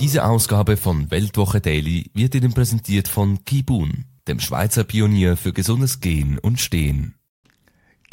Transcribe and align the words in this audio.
Diese 0.00 0.24
Ausgabe 0.24 0.76
von 0.76 1.10
Weltwoche 1.10 1.60
Daily 1.60 2.08
wird 2.14 2.32
Ihnen 2.36 2.54
präsentiert 2.54 3.08
von 3.08 3.44
Kibun, 3.44 4.04
dem 4.28 4.38
Schweizer 4.38 4.84
Pionier 4.84 5.36
für 5.36 5.52
gesundes 5.52 5.98
Gehen 5.98 6.38
und 6.38 6.60
Stehen. 6.60 7.16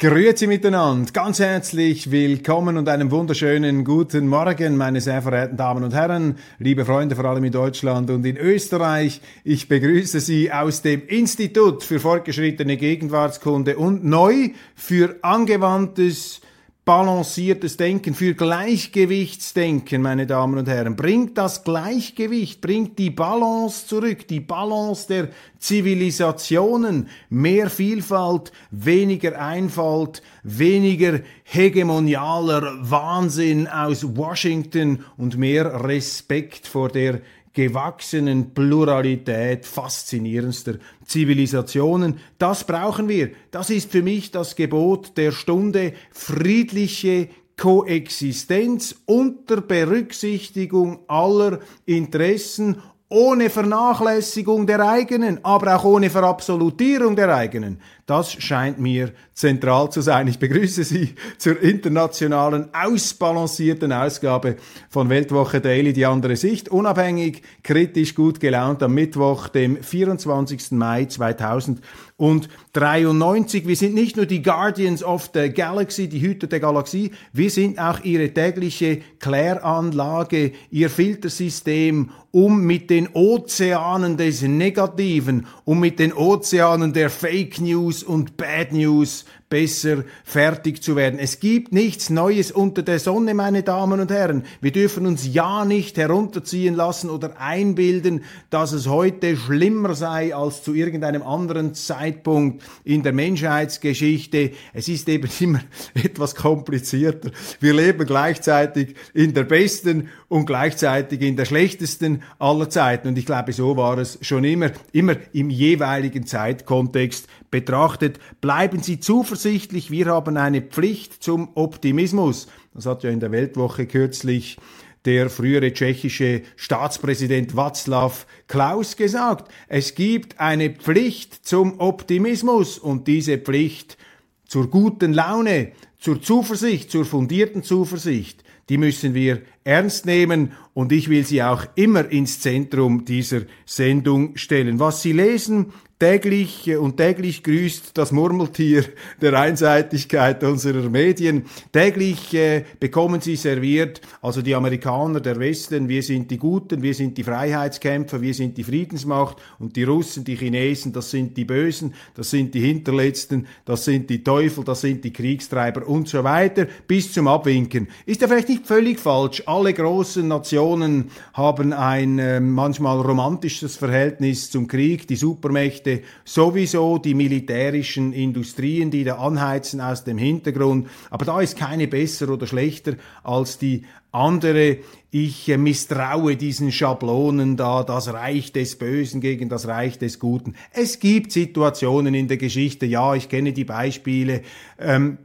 Grüezi 0.00 0.48
miteinander, 0.48 1.12
ganz 1.12 1.38
herzlich 1.38 2.10
willkommen 2.10 2.76
und 2.76 2.88
einen 2.88 3.12
wunderschönen 3.12 3.84
guten 3.84 4.26
Morgen, 4.26 4.76
meine 4.76 5.00
sehr 5.00 5.22
verehrten 5.22 5.56
Damen 5.56 5.84
und 5.84 5.94
Herren, 5.94 6.38
liebe 6.58 6.84
Freunde, 6.84 7.14
vor 7.14 7.26
allem 7.26 7.44
in 7.44 7.52
Deutschland 7.52 8.10
und 8.10 8.26
in 8.26 8.36
Österreich. 8.36 9.20
Ich 9.44 9.68
begrüße 9.68 10.18
Sie 10.18 10.50
aus 10.50 10.82
dem 10.82 11.06
Institut 11.06 11.84
für 11.84 12.00
fortgeschrittene 12.00 12.76
Gegenwartskunde 12.76 13.78
und 13.78 14.04
neu 14.04 14.50
für 14.74 15.20
angewandtes 15.22 16.40
balanciertes 16.86 17.76
Denken, 17.76 18.14
für 18.14 18.34
Gleichgewichtsdenken, 18.34 20.00
meine 20.00 20.24
Damen 20.24 20.56
und 20.56 20.68
Herren. 20.68 20.94
Bringt 20.94 21.36
das 21.36 21.64
Gleichgewicht, 21.64 22.60
bringt 22.60 22.96
die 23.00 23.10
Balance 23.10 23.88
zurück, 23.88 24.28
die 24.28 24.38
Balance 24.38 25.08
der 25.08 25.28
Zivilisationen, 25.58 27.08
mehr 27.28 27.70
Vielfalt, 27.70 28.52
weniger 28.70 29.36
Einfalt, 29.36 30.22
weniger 30.44 31.22
hegemonialer 31.42 32.76
Wahnsinn 32.88 33.66
aus 33.66 34.16
Washington 34.16 35.04
und 35.16 35.36
mehr 35.36 35.82
Respekt 35.82 36.68
vor 36.68 36.88
der 36.88 37.20
gewachsenen 37.52 38.54
Pluralität 38.54 39.66
faszinierendster 39.66 40.74
Zivilisationen. 41.06 42.18
Das 42.38 42.64
brauchen 42.64 43.08
wir. 43.08 43.30
Das 43.50 43.70
ist 43.70 43.90
für 43.90 44.02
mich 44.02 44.30
das 44.30 44.56
Gebot 44.56 45.16
der 45.16 45.32
Stunde. 45.32 45.92
Friedliche 46.12 47.28
Koexistenz 47.56 48.96
unter 49.06 49.62
Berücksichtigung 49.62 51.00
aller 51.08 51.60
Interessen 51.86 52.82
ohne 53.08 53.50
Vernachlässigung 53.50 54.66
der 54.66 54.80
eigenen, 54.80 55.44
aber 55.44 55.76
auch 55.76 55.84
ohne 55.84 56.10
Verabsolutierung 56.10 57.14
der 57.14 57.34
eigenen. 57.34 57.80
Das 58.06 58.32
scheint 58.32 58.78
mir 58.78 59.12
zentral 59.34 59.90
zu 59.90 60.00
sein. 60.00 60.28
Ich 60.28 60.38
begrüße 60.38 60.84
Sie 60.84 61.16
zur 61.38 61.60
internationalen, 61.60 62.68
ausbalancierten 62.72 63.92
Ausgabe 63.92 64.54
von 64.88 65.10
Weltwoche 65.10 65.60
Daily, 65.60 65.92
die 65.92 66.06
andere 66.06 66.36
Sicht, 66.36 66.68
unabhängig, 66.68 67.42
kritisch, 67.64 68.14
gut 68.14 68.38
gelaunt 68.38 68.80
am 68.84 68.94
Mittwoch, 68.94 69.48
dem 69.48 69.82
24. 69.82 70.70
Mai 70.70 71.06
2093. 71.06 73.66
Wir 73.66 73.76
sind 73.76 73.94
nicht 73.94 74.16
nur 74.16 74.26
die 74.26 74.40
Guardians 74.40 75.02
of 75.02 75.30
the 75.34 75.52
Galaxy, 75.52 76.08
die 76.08 76.20
Hüter 76.20 76.46
der 76.46 76.60
Galaxie, 76.60 77.10
wir 77.32 77.50
sind 77.50 77.80
auch 77.80 78.04
Ihre 78.04 78.32
tägliche 78.32 79.00
Kläranlage, 79.18 80.52
Ihr 80.70 80.90
Filtersystem, 80.90 82.10
um 82.30 82.62
mit 82.62 82.88
den 82.90 83.08
Ozeanen 83.14 84.16
des 84.18 84.42
Negativen, 84.42 85.46
um 85.64 85.80
mit 85.80 85.98
den 85.98 86.12
Ozeanen 86.12 86.92
der 86.92 87.10
Fake 87.10 87.60
News, 87.60 87.95
News 87.96 88.02
und 88.02 88.36
Bad 88.36 88.72
News 88.72 89.24
besser 89.48 90.02
fertig 90.24 90.82
zu 90.82 90.96
werden. 90.96 91.20
Es 91.20 91.38
gibt 91.38 91.72
nichts 91.72 92.10
Neues 92.10 92.50
unter 92.50 92.82
der 92.82 92.98
Sonne, 92.98 93.32
meine 93.32 93.62
Damen 93.62 94.00
und 94.00 94.10
Herren. 94.10 94.44
Wir 94.60 94.72
dürfen 94.72 95.06
uns 95.06 95.32
ja 95.32 95.64
nicht 95.64 95.96
herunterziehen 95.98 96.74
lassen 96.74 97.10
oder 97.10 97.40
einbilden, 97.40 98.24
dass 98.50 98.72
es 98.72 98.88
heute 98.88 99.36
schlimmer 99.36 99.94
sei 99.94 100.34
als 100.34 100.64
zu 100.64 100.74
irgendeinem 100.74 101.22
anderen 101.22 101.74
Zeitpunkt 101.74 102.64
in 102.82 103.04
der 103.04 103.12
Menschheitsgeschichte. 103.12 104.50
Es 104.72 104.88
ist 104.88 105.08
eben 105.08 105.30
immer 105.40 105.60
etwas 105.94 106.34
komplizierter. 106.34 107.30
Wir 107.60 107.72
leben 107.72 108.04
gleichzeitig 108.04 108.96
in 109.14 109.32
der 109.32 109.44
besten 109.44 110.08
und 110.28 110.46
gleichzeitig 110.46 111.22
in 111.22 111.36
der 111.36 111.44
schlechtesten 111.44 112.22
aller 112.40 112.68
Zeiten. 112.68 113.06
Und 113.06 113.18
ich 113.18 113.26
glaube, 113.26 113.52
so 113.52 113.76
war 113.76 113.96
es 113.98 114.18
schon 114.22 114.42
immer, 114.42 114.72
immer 114.90 115.14
im 115.32 115.50
jeweiligen 115.50 116.26
Zeitkontext 116.26 117.28
betrachtet. 117.48 118.18
Bleiben 118.40 118.82
Sie 118.82 118.98
zuversichtlich 118.98 119.35
zuversichtlich, 119.36 119.90
wir 119.90 120.06
haben 120.06 120.38
eine 120.38 120.62
Pflicht 120.62 121.22
zum 121.22 121.50
Optimismus. 121.54 122.48
Das 122.72 122.86
hat 122.86 123.02
ja 123.02 123.10
in 123.10 123.20
der 123.20 123.32
Weltwoche 123.32 123.86
kürzlich 123.86 124.56
der 125.04 125.28
frühere 125.28 125.72
tschechische 125.72 126.42
Staatspräsident 126.56 127.52
Václav 127.52 128.24
Klaus 128.48 128.96
gesagt. 128.96 129.52
Es 129.68 129.94
gibt 129.94 130.40
eine 130.40 130.70
Pflicht 130.70 131.46
zum 131.46 131.80
Optimismus 131.80 132.78
und 132.78 133.06
diese 133.08 133.36
Pflicht 133.36 133.98
zur 134.46 134.70
guten 134.70 135.12
Laune, 135.12 135.72
zur 135.98 136.20
Zuversicht, 136.20 136.90
zur 136.90 137.04
fundierten 137.04 137.62
Zuversicht, 137.62 138.44
die 138.68 138.78
müssen 138.78 139.14
wir 139.14 139.42
ernst 139.64 140.06
nehmen 140.06 140.52
und 140.74 140.92
ich 140.92 141.08
will 141.08 141.24
sie 141.24 141.42
auch 141.42 141.64
immer 141.76 142.10
ins 142.10 142.40
Zentrum 142.40 143.04
dieser 143.04 143.42
Sendung 143.64 144.36
stellen. 144.36 144.80
Was 144.80 145.02
Sie 145.02 145.12
lesen, 145.12 145.72
Täglich 145.98 146.68
äh, 146.68 146.76
und 146.76 146.98
täglich 146.98 147.42
grüßt 147.42 147.92
das 147.96 148.12
Murmeltier 148.12 148.84
der 149.22 149.32
Einseitigkeit 149.32 150.44
unserer 150.44 150.90
Medien. 150.90 151.46
Täglich 151.72 152.34
äh, 152.34 152.64
bekommen 152.78 153.22
sie 153.22 153.36
serviert, 153.36 154.02
also 154.20 154.42
die 154.42 154.54
Amerikaner 154.54 155.20
der 155.20 155.38
Westen, 155.38 155.88
wir 155.88 156.02
sind 156.02 156.30
die 156.30 156.36
Guten, 156.36 156.82
wir 156.82 156.92
sind 156.92 157.16
die 157.16 157.24
Freiheitskämpfer, 157.24 158.20
wir 158.20 158.34
sind 158.34 158.58
die 158.58 158.64
Friedensmacht 158.64 159.38
und 159.58 159.74
die 159.76 159.84
Russen, 159.84 160.24
die 160.24 160.36
Chinesen, 160.36 160.92
das 160.92 161.10
sind 161.10 161.34
die 161.34 161.46
Bösen, 161.46 161.94
das 162.14 162.28
sind 162.28 162.52
die 162.52 162.60
Hinterletzten, 162.60 163.46
das 163.64 163.86
sind 163.86 164.10
die 164.10 164.22
Teufel, 164.22 164.64
das 164.64 164.82
sind 164.82 165.02
die 165.02 165.14
Kriegstreiber 165.14 165.85
und 165.86 166.08
so 166.08 166.24
weiter, 166.24 166.66
bis 166.86 167.12
zum 167.12 167.28
Abwinken. 167.28 167.88
Ist 168.04 168.20
ja 168.20 168.28
vielleicht 168.28 168.48
nicht 168.48 168.66
völlig 168.66 169.00
falsch. 169.00 169.42
Alle 169.46 169.72
großen 169.72 170.26
Nationen 170.26 171.10
haben 171.32 171.72
ein 171.72 172.18
äh, 172.18 172.40
manchmal 172.40 173.00
romantisches 173.00 173.76
Verhältnis 173.76 174.50
zum 174.50 174.66
Krieg, 174.66 175.06
die 175.06 175.16
Supermächte 175.16 176.02
sowieso 176.24 176.98
die 176.98 177.14
militärischen 177.14 178.12
Industrien, 178.12 178.90
die 178.90 179.04
da 179.04 179.16
anheizen 179.16 179.80
aus 179.80 180.04
dem 180.04 180.18
Hintergrund. 180.18 180.88
Aber 181.10 181.24
da 181.24 181.40
ist 181.40 181.56
keine 181.56 181.88
besser 181.88 182.28
oder 182.28 182.46
schlechter 182.46 182.94
als 183.22 183.58
die 183.58 183.84
andere. 184.16 184.78
Ich 185.10 185.48
äh, 185.48 185.56
misstraue 185.56 186.36
diesen 186.36 186.72
Schablonen 186.72 187.56
da, 187.56 187.84
das 187.84 188.12
Reich 188.12 188.52
des 188.52 188.76
Bösen 188.76 189.20
gegen 189.20 189.48
das 189.48 189.66
Reich 189.66 189.98
des 189.98 190.18
Guten. 190.18 190.54
Es 190.72 190.98
gibt 190.98 191.32
Situationen 191.32 192.14
in 192.14 192.28
der 192.28 192.36
Geschichte, 192.38 192.86
ja, 192.86 193.14
ich 193.14 193.28
kenne 193.28 193.52
die 193.52 193.64
Beispiele. 193.64 194.42
Ähm, 194.78 195.18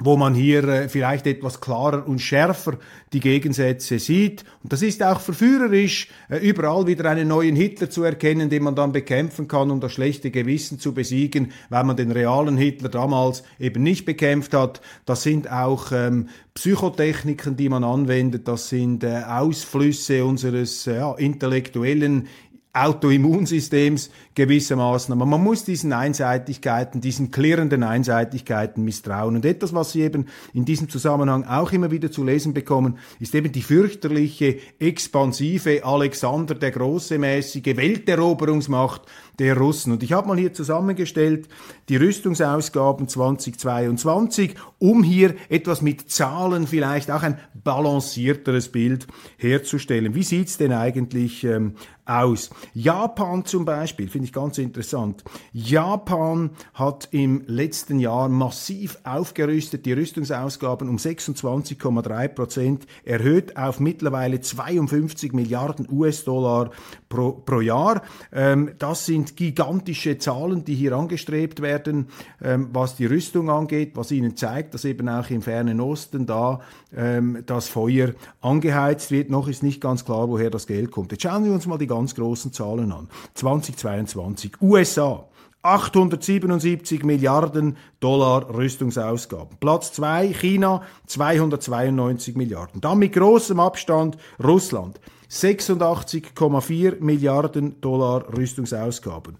wo 0.00 0.16
man 0.16 0.34
hier 0.34 0.64
äh, 0.64 0.88
vielleicht 0.88 1.26
etwas 1.26 1.60
klarer 1.60 2.06
und 2.06 2.20
schärfer 2.20 2.78
die 3.12 3.20
Gegensätze 3.20 3.98
sieht. 3.98 4.44
Und 4.62 4.72
das 4.72 4.82
ist 4.82 5.02
auch 5.02 5.20
verführerisch, 5.20 6.08
äh, 6.28 6.38
überall 6.38 6.86
wieder 6.86 7.08
einen 7.08 7.28
neuen 7.28 7.54
Hitler 7.54 7.90
zu 7.90 8.02
erkennen, 8.02 8.50
den 8.50 8.62
man 8.62 8.74
dann 8.74 8.92
bekämpfen 8.92 9.46
kann, 9.46 9.70
um 9.70 9.80
das 9.80 9.92
schlechte 9.92 10.30
Gewissen 10.30 10.78
zu 10.78 10.94
besiegen, 10.94 11.52
weil 11.68 11.84
man 11.84 11.96
den 11.96 12.10
realen 12.10 12.56
Hitler 12.56 12.88
damals 12.88 13.42
eben 13.58 13.82
nicht 13.82 14.04
bekämpft 14.04 14.54
hat. 14.54 14.80
Das 15.04 15.22
sind 15.22 15.50
auch 15.50 15.92
ähm, 15.92 16.28
Psychotechniken, 16.54 17.56
die 17.56 17.68
man 17.68 17.84
anwendet, 17.84 18.48
das 18.48 18.68
sind 18.68 19.04
äh, 19.04 19.22
Ausflüsse 19.26 20.24
unseres 20.24 20.86
äh, 20.86 20.96
ja, 20.96 21.14
intellektuellen 21.14 22.28
Autoimmunsystems 22.72 24.10
gewissermaßen. 24.40 25.12
Aber 25.12 25.26
man 25.26 25.44
muss 25.44 25.64
diesen 25.64 25.92
Einseitigkeiten, 25.92 27.02
diesen 27.02 27.30
klirrenden 27.30 27.82
Einseitigkeiten 27.82 28.82
misstrauen. 28.82 29.36
Und 29.36 29.44
etwas, 29.44 29.74
was 29.74 29.92
Sie 29.92 30.00
eben 30.00 30.28
in 30.54 30.64
diesem 30.64 30.88
Zusammenhang 30.88 31.44
auch 31.44 31.72
immer 31.72 31.90
wieder 31.90 32.10
zu 32.10 32.24
lesen 32.24 32.54
bekommen, 32.54 32.96
ist 33.18 33.34
eben 33.34 33.52
die 33.52 33.60
fürchterliche, 33.60 34.56
expansive 34.78 35.84
Alexander 35.84 36.54
der 36.54 36.70
Große 36.70 37.18
mäßige 37.18 37.76
Welteroberungsmacht 37.76 39.02
der 39.38 39.58
Russen. 39.58 39.92
Und 39.92 40.02
ich 40.02 40.12
habe 40.12 40.28
mal 40.28 40.38
hier 40.38 40.54
zusammengestellt 40.54 41.48
die 41.90 41.96
Rüstungsausgaben 41.96 43.08
2022, 43.08 44.54
um 44.78 45.02
hier 45.02 45.34
etwas 45.48 45.82
mit 45.82 46.10
Zahlen 46.10 46.66
vielleicht 46.66 47.10
auch 47.10 47.22
ein 47.22 47.38
balancierteres 47.62 48.68
Bild 48.68 49.06
herzustellen. 49.36 50.14
Wie 50.14 50.22
sieht's 50.22 50.56
denn 50.56 50.72
eigentlich 50.72 51.44
ähm, 51.44 51.74
aus? 52.04 52.50
Japan 52.74 53.44
zum 53.44 53.64
Beispiel, 53.64 54.08
finde 54.08 54.26
ich 54.26 54.29
ich 54.30 54.32
ganz 54.32 54.58
interessant. 54.58 55.24
Japan 55.52 56.50
hat 56.74 57.08
im 57.10 57.42
letzten 57.46 57.98
Jahr 57.98 58.28
massiv 58.28 58.98
aufgerüstet, 59.04 59.84
die 59.86 59.92
Rüstungsausgaben 59.92 60.88
um 60.88 60.96
26,3 60.96 62.28
Prozent 62.28 62.86
erhöht 63.04 63.56
auf 63.56 63.80
mittlerweile 63.80 64.40
52 64.40 65.32
Milliarden 65.32 65.88
US-Dollar 65.90 66.70
pro, 67.10 67.32
pro 67.32 67.60
Jahr. 67.60 68.02
Ähm, 68.32 68.70
das 68.78 69.04
sind 69.04 69.36
gigantische 69.36 70.16
Zahlen, 70.16 70.64
die 70.64 70.74
hier 70.74 70.92
angestrebt 70.92 71.60
werden, 71.60 72.06
ähm, 72.42 72.70
was 72.72 72.96
die 72.96 73.04
Rüstung 73.04 73.50
angeht, 73.50 73.92
was 73.96 74.10
ihnen 74.12 74.36
zeigt, 74.36 74.72
dass 74.72 74.86
eben 74.86 75.10
auch 75.10 75.28
im 75.28 75.42
fernen 75.42 75.80
Osten 75.80 76.24
da 76.24 76.60
ähm, 76.96 77.42
das 77.44 77.68
Feuer 77.68 78.12
angeheizt 78.40 79.10
wird. 79.10 79.28
Noch 79.28 79.48
ist 79.48 79.62
nicht 79.62 79.82
ganz 79.82 80.06
klar, 80.06 80.28
woher 80.30 80.48
das 80.48 80.66
Geld 80.66 80.90
kommt. 80.90 81.12
Jetzt 81.12 81.24
schauen 81.24 81.44
wir 81.44 81.52
uns 81.52 81.66
mal 81.66 81.76
die 81.76 81.86
ganz 81.86 82.14
großen 82.14 82.54
Zahlen 82.54 82.92
an. 82.92 83.08
2022 83.34 84.62
USA 84.62 85.26
877 85.62 87.04
Milliarden 87.04 87.76
Dollar 87.98 88.48
Rüstungsausgaben. 88.54 89.58
Platz 89.60 89.92
2 89.92 90.32
China 90.32 90.82
292 91.06 92.34
Milliarden. 92.34 92.80
Dann 92.80 92.98
mit 92.98 93.12
großem 93.12 93.60
Abstand 93.60 94.16
Russland 94.42 94.98
86,4 95.30 97.00
Milliarden 97.00 97.80
Dollar 97.80 98.36
Rüstungsausgaben. 98.36 99.36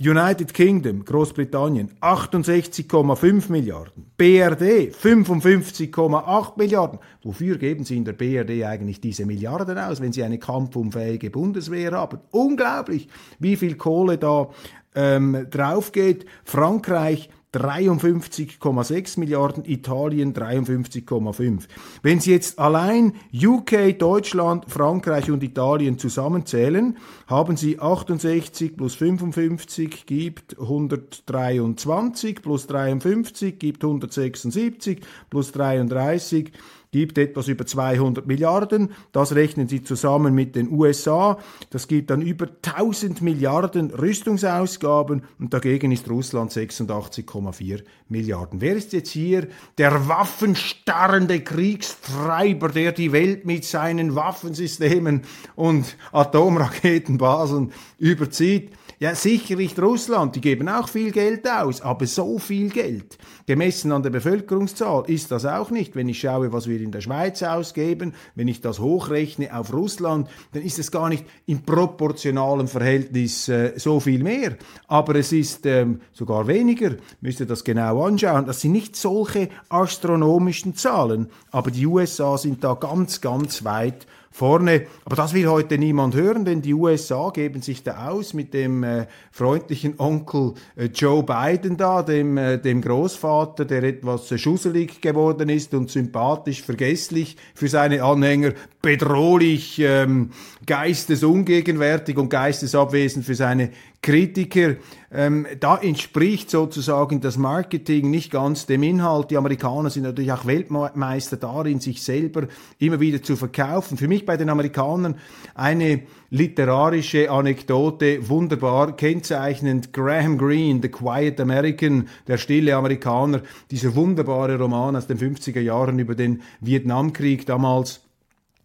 United 0.00 0.52
Kingdom, 0.52 1.04
Großbritannien 1.04 1.90
68,5 2.00 3.52
Milliarden, 3.52 4.06
BRD 4.16 4.92
55,8 4.92 6.52
Milliarden. 6.56 6.98
Wofür 7.22 7.56
geben 7.56 7.84
Sie 7.84 7.98
in 7.98 8.04
der 8.04 8.14
BRD 8.14 8.64
eigentlich 8.64 9.00
diese 9.00 9.26
Milliarden 9.26 9.78
aus, 9.78 10.00
wenn 10.00 10.12
Sie 10.12 10.24
eine 10.24 10.38
kampfunfähige 10.38 11.30
Bundeswehr 11.30 11.92
haben? 11.92 12.18
Unglaublich, 12.30 13.08
wie 13.38 13.56
viel 13.56 13.76
Kohle 13.76 14.18
da 14.18 14.48
ähm, 14.94 15.46
drauf 15.50 15.92
geht. 15.92 16.26
Frankreich 16.42 17.28
53,6 17.52 19.18
Milliarden, 19.18 19.64
Italien 19.66 20.32
53,5. 20.32 21.62
Wenn 22.02 22.20
Sie 22.20 22.30
jetzt 22.30 22.58
allein 22.58 23.14
UK, 23.32 23.98
Deutschland, 23.98 24.64
Frankreich 24.68 25.30
und 25.30 25.42
Italien 25.42 25.98
zusammenzählen, 25.98 26.96
haben 27.26 27.56
Sie 27.56 27.78
68 27.78 28.76
plus 28.76 28.94
55 28.94 30.06
gibt 30.06 30.58
123 30.58 32.40
plus 32.42 32.66
53 32.66 33.58
gibt 33.58 33.84
176 33.84 35.00
plus 35.28 35.52
33 35.52 36.52
gibt 36.92 37.18
etwas 37.18 37.48
über 37.48 37.66
200 37.66 38.26
Milliarden. 38.26 38.92
Das 39.10 39.34
rechnen 39.34 39.66
Sie 39.66 39.82
zusammen 39.82 40.34
mit 40.34 40.54
den 40.54 40.70
USA. 40.70 41.38
Das 41.70 41.88
gibt 41.88 42.10
dann 42.10 42.22
über 42.22 42.48
1000 42.62 43.22
Milliarden 43.22 43.90
Rüstungsausgaben 43.90 45.22
und 45.40 45.54
dagegen 45.54 45.90
ist 45.90 46.08
Russland 46.08 46.52
86,4 46.52 47.82
Milliarden. 48.08 48.60
Wer 48.60 48.76
ist 48.76 48.92
jetzt 48.92 49.10
hier 49.10 49.48
der 49.78 50.06
waffenstarrende 50.06 51.40
Kriegstreiber, 51.40 52.68
der 52.68 52.92
die 52.92 53.10
Welt 53.12 53.46
mit 53.46 53.64
seinen 53.64 54.14
Waffensystemen 54.14 55.22
und 55.56 55.96
Atomraketenbasen 56.12 57.72
überzieht? 57.98 58.70
Ja, 59.02 59.16
sicher 59.16 59.56
nicht 59.56 59.80
Russland, 59.80 60.36
die 60.36 60.40
geben 60.40 60.68
auch 60.68 60.88
viel 60.88 61.10
Geld 61.10 61.50
aus, 61.50 61.80
aber 61.80 62.06
so 62.06 62.38
viel 62.38 62.70
Geld, 62.70 63.18
gemessen 63.46 63.90
an 63.90 64.04
der 64.04 64.10
Bevölkerungszahl, 64.10 65.02
ist 65.08 65.32
das 65.32 65.44
auch 65.44 65.72
nicht. 65.72 65.96
Wenn 65.96 66.08
ich 66.08 66.20
schaue, 66.20 66.52
was 66.52 66.68
wir 66.68 66.80
in 66.80 66.92
der 66.92 67.00
Schweiz 67.00 67.42
ausgeben, 67.42 68.14
wenn 68.36 68.46
ich 68.46 68.60
das 68.60 68.78
hochrechne 68.78 69.58
auf 69.58 69.72
Russland, 69.72 70.28
dann 70.52 70.62
ist 70.62 70.78
es 70.78 70.92
gar 70.92 71.08
nicht 71.08 71.24
im 71.46 71.62
proportionalen 71.62 72.68
Verhältnis 72.68 73.48
äh, 73.48 73.72
so 73.74 73.98
viel 73.98 74.22
mehr. 74.22 74.56
Aber 74.86 75.16
es 75.16 75.32
ist 75.32 75.66
ähm, 75.66 76.00
sogar 76.12 76.46
weniger, 76.46 76.94
müsst 77.20 77.40
ihr 77.40 77.46
das 77.46 77.64
genau 77.64 78.04
anschauen. 78.04 78.46
Das 78.46 78.60
sind 78.60 78.70
nicht 78.70 78.94
solche 78.94 79.48
astronomischen 79.68 80.76
Zahlen, 80.76 81.26
aber 81.50 81.72
die 81.72 81.88
USA 81.88 82.38
sind 82.38 82.62
da 82.62 82.74
ganz, 82.74 83.20
ganz 83.20 83.64
weit 83.64 84.06
vorne. 84.32 84.86
Aber 85.04 85.14
das 85.14 85.34
will 85.34 85.46
heute 85.46 85.78
niemand 85.78 86.14
hören, 86.14 86.44
denn 86.44 86.62
die 86.62 86.74
USA 86.74 87.30
geben 87.30 87.62
sich 87.62 87.82
da 87.82 88.08
aus 88.08 88.34
mit 88.34 88.54
dem 88.54 88.82
äh, 88.82 89.06
freundlichen 89.30 89.94
Onkel 89.98 90.54
äh, 90.74 90.86
Joe 90.86 91.22
Biden 91.22 91.76
da, 91.76 92.02
dem, 92.02 92.36
äh, 92.38 92.58
dem 92.58 92.80
Großvater, 92.80 93.64
der 93.64 93.84
etwas 93.84 94.32
äh, 94.32 94.38
schusselig 94.38 95.00
geworden 95.00 95.48
ist 95.48 95.74
und 95.74 95.90
sympathisch, 95.90 96.62
vergesslich 96.62 97.36
für 97.54 97.68
seine 97.68 98.02
Anhänger, 98.02 98.54
bedrohlich, 98.82 99.78
ähm, 99.78 100.30
geistesungegenwärtig 100.66 102.18
und 102.18 102.28
geistesabwesend 102.28 103.24
für 103.24 103.36
seine 103.36 103.70
Kritiker. 104.02 104.74
Ähm, 105.12 105.46
da 105.60 105.76
entspricht 105.76 106.50
sozusagen 106.50 107.20
das 107.20 107.38
Marketing 107.38 108.10
nicht 108.10 108.32
ganz 108.32 108.66
dem 108.66 108.82
Inhalt. 108.82 109.30
Die 109.30 109.36
Amerikaner 109.36 109.90
sind 109.90 110.02
natürlich 110.02 110.32
auch 110.32 110.46
Weltmeister 110.46 111.36
darin, 111.36 111.78
sich 111.78 112.02
selber 112.02 112.48
immer 112.80 112.98
wieder 112.98 113.22
zu 113.22 113.36
verkaufen. 113.36 113.96
Für 113.96 114.08
mich 114.08 114.26
bei 114.26 114.36
den 114.36 114.48
Amerikanern 114.48 115.14
eine 115.54 116.02
literarische 116.30 117.30
Anekdote, 117.30 118.28
wunderbar 118.28 118.96
kennzeichnend. 118.96 119.92
Graham 119.92 120.38
Greene, 120.38 120.80
The 120.82 120.88
Quiet 120.88 121.40
American, 121.40 122.08
der 122.26 122.38
stille 122.38 122.74
Amerikaner, 122.74 123.42
dieser 123.70 123.94
wunderbare 123.94 124.58
Roman 124.58 124.96
aus 124.96 125.06
den 125.06 125.18
50er 125.18 125.60
Jahren 125.60 126.00
über 126.00 126.16
den 126.16 126.42
Vietnamkrieg 126.60 127.46
damals 127.46 128.00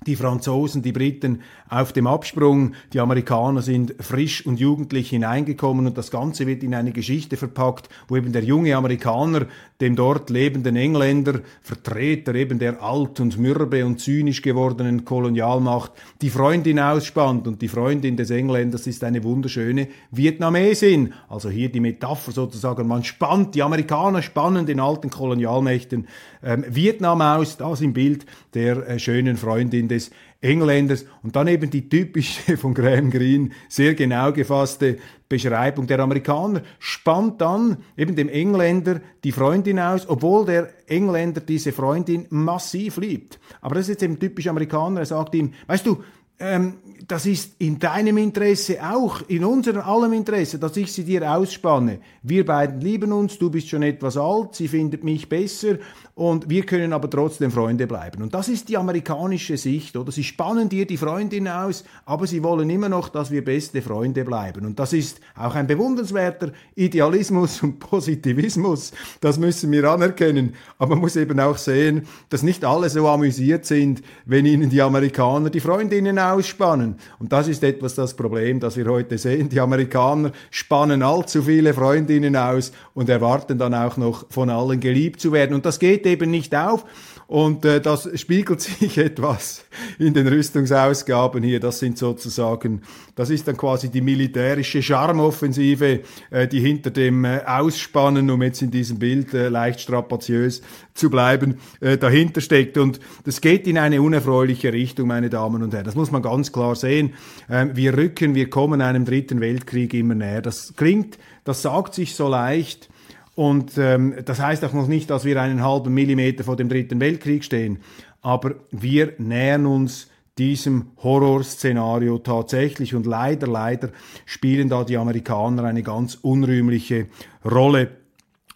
die 0.06 0.16
Franzosen, 0.16 0.84
die 0.84 0.92
Briten 0.92 1.42
auf 1.70 1.92
dem 1.92 2.08
Absprung, 2.08 2.74
die 2.94 3.00
Amerikaner 3.00 3.62
sind 3.62 3.96
frisch 4.00 4.46
und 4.46 4.60
jugendlich 4.60 5.10
hineingekommen 5.10 5.88
und 5.88 5.98
das 5.98 6.12
Ganze 6.12 6.46
wird 6.46 6.64
in 6.64 6.76
eine 6.76 6.92
Geschichte 6.92 7.36
verpackt, 7.36 7.90
wo 8.08 8.16
eben 8.16 8.32
der 8.32 8.44
junge 8.44 8.76
Amerikaner 8.76 9.48
dem 9.82 9.96
dort 9.96 10.30
lebenden 10.30 10.76
Engländer, 10.76 11.42
Vertreter 11.62 12.34
eben 12.36 12.58
der 12.58 12.82
alt 12.82 13.20
und 13.20 13.38
mürbe 13.38 13.86
und 13.86 14.00
zynisch 14.00 14.42
gewordenen 14.42 15.06
Kolonialmacht, 15.06 15.92
die 16.22 16.30
Freundin 16.30 16.80
ausspannt. 16.80 17.48
Und 17.48 17.62
die 17.62 17.68
Freundin 17.68 18.18
des 18.18 18.32
Engländers 18.32 18.88
ist 18.88 19.04
eine 19.04 19.24
wunderschöne 19.24 19.88
Vietnamesin. 20.10 21.14
Also 21.30 21.50
hier 21.50 21.70
die 21.70 21.80
Metapher 21.80 22.32
sozusagen, 22.32 22.88
man 22.88 23.04
spannt, 23.04 23.54
die 23.54 23.62
Amerikaner 23.62 24.22
spannen 24.22 24.66
den 24.66 24.80
alten 24.80 25.10
Kolonialmächten 25.10 26.08
ähm, 26.44 26.66
Vietnam 26.68 27.22
aus, 27.22 27.58
das 27.58 27.82
im 27.82 27.94
Bild 27.94 28.26
der 28.54 28.88
äh, 28.88 29.00
schönen 29.00 29.38
Freundin 29.38 29.87
des 29.88 30.12
Engländers 30.42 31.06
und 31.24 31.36
dann 31.36 31.48
eben 31.48 31.69
die 31.69 31.89
typische 31.89 32.57
von 32.57 32.74
Graham 32.74 33.10
Greene 33.10 33.50
sehr 33.69 33.95
genau 33.95 34.31
gefasste 34.31 34.98
Beschreibung 35.30 35.88
der 35.88 36.00
Amerikaner 36.00 36.62
spannt 36.80 37.42
dann 37.42 37.78
eben 37.98 38.16
dem 38.16 38.30
Engländer 38.30 39.01
die 39.24 39.31
Freundin 39.31 39.80
aus, 39.80 40.07
obwohl 40.07 40.45
der 40.45 40.69
Engländer 40.88 41.41
diese 41.41 41.74
Freundin 41.74 42.27
massiv 42.29 42.98
liebt. 42.98 43.39
Aber 43.62 43.75
das 43.75 43.86
ist 43.86 43.89
jetzt 43.89 44.03
eben 44.03 44.20
typisch 44.20 44.48
Amerikaner. 44.48 45.01
Er 45.01 45.06
sagt 45.06 45.36
ihm, 45.36 45.53
weißt 45.67 45.86
du, 45.86 46.03
ähm, 46.39 46.74
das 47.08 47.25
ist 47.25 47.56
in 47.60 47.79
deinem 47.79 48.17
Interesse 48.17 48.77
auch, 48.84 49.22
in 49.27 49.44
unserem 49.44 49.82
allem 49.82 50.13
Interesse, 50.13 50.60
dass 50.60 50.75
ich 50.77 50.91
sie 50.91 51.03
dir 51.03 51.32
ausspanne. 51.32 52.00
Wir 52.22 52.46
beiden 52.46 52.82
lieben 52.82 53.12
uns, 53.12 53.39
du 53.39 53.50
bist 53.50 53.70
schon 53.70 53.82
etwas 53.82 54.17
alt, 54.17 54.56
sie 54.56 54.67
findet 54.67 55.03
mich 55.03 55.29
besser 55.29 55.77
und 56.15 56.50
wir 56.50 56.65
können 56.65 56.94
aber 56.94 57.10
trotzdem 57.10 57.51
Freunde 57.51 57.88
bleiben. 57.88 58.24
Und 58.24 58.34
das 58.34 58.50
ist 58.50 58.70
die 58.70 58.77
amerikanische 58.77 59.56
Sicht, 59.56 59.96
oder? 59.96 60.12
Sie 60.12 60.24
spannen 60.24 60.67
dir 60.67 60.86
die 60.86 60.98
Freundin 60.98 61.48
aus, 61.48 61.84
aber 62.06 62.27
sie 62.27 62.44
wollen 62.44 62.70
immer 62.70 62.89
noch, 62.89 63.10
dass 63.10 63.32
wir 63.32 63.46
beste 63.46 63.82
Freunde 63.82 64.25
bleiben. 64.25 64.65
Und 64.65 64.79
das 64.79 64.94
ist 64.94 65.22
auch 65.36 65.56
ein 65.56 65.67
bewundernswerter 65.67 66.51
Idealismus 66.75 67.62
und 67.63 67.79
Positivismus. 67.79 68.91
Das 69.22 69.38
müssen 69.38 69.72
wir 69.72 69.86
anerkennen. 69.86 70.56
Aber 70.79 70.96
man 70.96 71.01
muss 71.01 71.15
eben 71.15 71.39
auch 71.39 71.58
sehen, 71.58 72.08
dass 72.29 72.44
nicht 72.44 72.65
alle 72.65 72.89
so 72.89 73.08
amüsiert 73.08 73.65
sind, 73.65 74.01
wenn 74.25 74.46
ihnen 74.46 74.70
die 74.70 74.82
Amerikaner 74.82 75.50
die 75.50 75.60
Freundinnen 75.60 76.17
ausspannen. 76.34 76.96
Und 77.19 77.31
das 77.31 77.48
ist 77.48 77.63
etwas 77.63 77.96
das 77.96 78.15
Problem, 78.15 78.60
das 78.60 78.77
wir 78.77 78.86
heute 78.86 79.17
sehen. 79.17 79.50
Die 79.50 79.60
Amerikaner 79.60 80.31
spannen 80.51 81.03
allzu 81.03 81.43
viele 81.43 81.74
Freundinnen 81.74 82.36
aus 82.36 82.72
und 82.93 83.10
erwarten 83.10 83.57
dann 83.57 83.74
auch 83.74 83.98
noch 83.98 84.25
von 84.29 84.50
allen 84.50 84.79
geliebt 84.79 85.19
zu 85.19 85.31
werden. 85.31 85.53
Und 85.53 85.65
das 85.65 85.79
geht 85.79 86.05
eben 86.05 86.31
nicht 86.31 86.55
auf. 86.55 86.86
Und 87.27 87.65
äh, 87.65 87.81
das 87.81 88.10
spiegelt 88.19 88.62
sich 88.62 88.98
etwas 88.98 89.65
in 90.00 90.13
den 90.13 90.27
Rüstungsausgaben 90.27 91.43
hier. 91.43 91.60
Das 91.60 91.79
sind 91.79 91.98
sozusagen, 91.98 92.81
das 93.15 93.29
ist 93.29 93.48
dann 93.48 93.57
quasi 93.57 93.89
die 93.89 94.01
militärische 94.01 94.81
Charmoffensive, 94.81 96.00
äh, 96.31 96.48
die 96.48 96.62
hinter 96.62 96.89
dem 96.89 97.25
äh, 97.25 97.41
Ausspannen, 97.46 98.29
um 98.29 98.41
jetzt 98.41 98.62
in 98.62 98.72
diesem 98.72 98.98
Bild 98.98 99.34
äh, 99.34 99.50
leicht 99.50 99.81
strapaziös 99.81 100.62
zu 100.93 101.10
bleiben, 101.10 101.57
äh, 101.81 101.98
dahinter 101.98 102.39
steckt. 102.39 102.77
Und 102.77 103.01
das 103.25 103.41
geht 103.41 103.67
in 103.67 103.77
eine 103.77 104.01
unerfreuliche 104.01 104.72
Richtung, 104.72 105.10
meine 105.10 105.29
Damen 105.29 105.62
und 105.63 105.74
Herren. 105.74 105.86
Das 105.86 105.96
muss 105.96 106.12
man 106.12 106.22
ganz 106.22 106.53
klar 106.53 106.75
sehen. 106.75 107.13
Ähm, 107.50 107.72
wir 107.75 107.98
rücken, 107.98 108.36
wir 108.36 108.50
kommen 108.50 108.79
einem 108.79 109.03
dritten 109.03 109.41
Weltkrieg 109.41 109.93
immer 109.93 110.15
näher. 110.15 110.41
Das 110.41 110.75
klingt, 110.77 111.17
das 111.43 111.62
sagt 111.62 111.93
sich 111.93 112.15
so 112.15 112.29
leicht. 112.29 112.89
Und 113.38 113.77
ähm, 113.77 114.15
das 114.25 114.39
heißt 114.39 114.65
auch 114.65 114.74
noch 114.74 114.88
nicht, 114.88 115.12
dass 115.12 115.24
wir 115.24 115.39
einen 115.39 115.63
halben 115.63 115.94
Millimeter 115.94 116.44
vor 116.44 116.56
dem 116.56 116.70
Dritten 116.70 117.00
Weltkrieg 117.00 117.44
stehen. 117.44 117.77
Aber 118.24 118.56
wir 118.72 119.13
nähern 119.20 119.67
uns 119.67 120.10
diesem 120.39 120.88
Horrorszenario 121.03 122.17
tatsächlich. 122.17 122.96
Und 122.96 123.06
leider, 123.06 123.46
leider 123.46 123.89
spielen 124.25 124.70
da 124.70 124.84
die 124.84 124.98
Amerikaner 124.98 125.65
eine 125.65 125.84
ganz 125.84 126.15
unrühmliche 126.15 127.10
Rolle. 127.46 127.91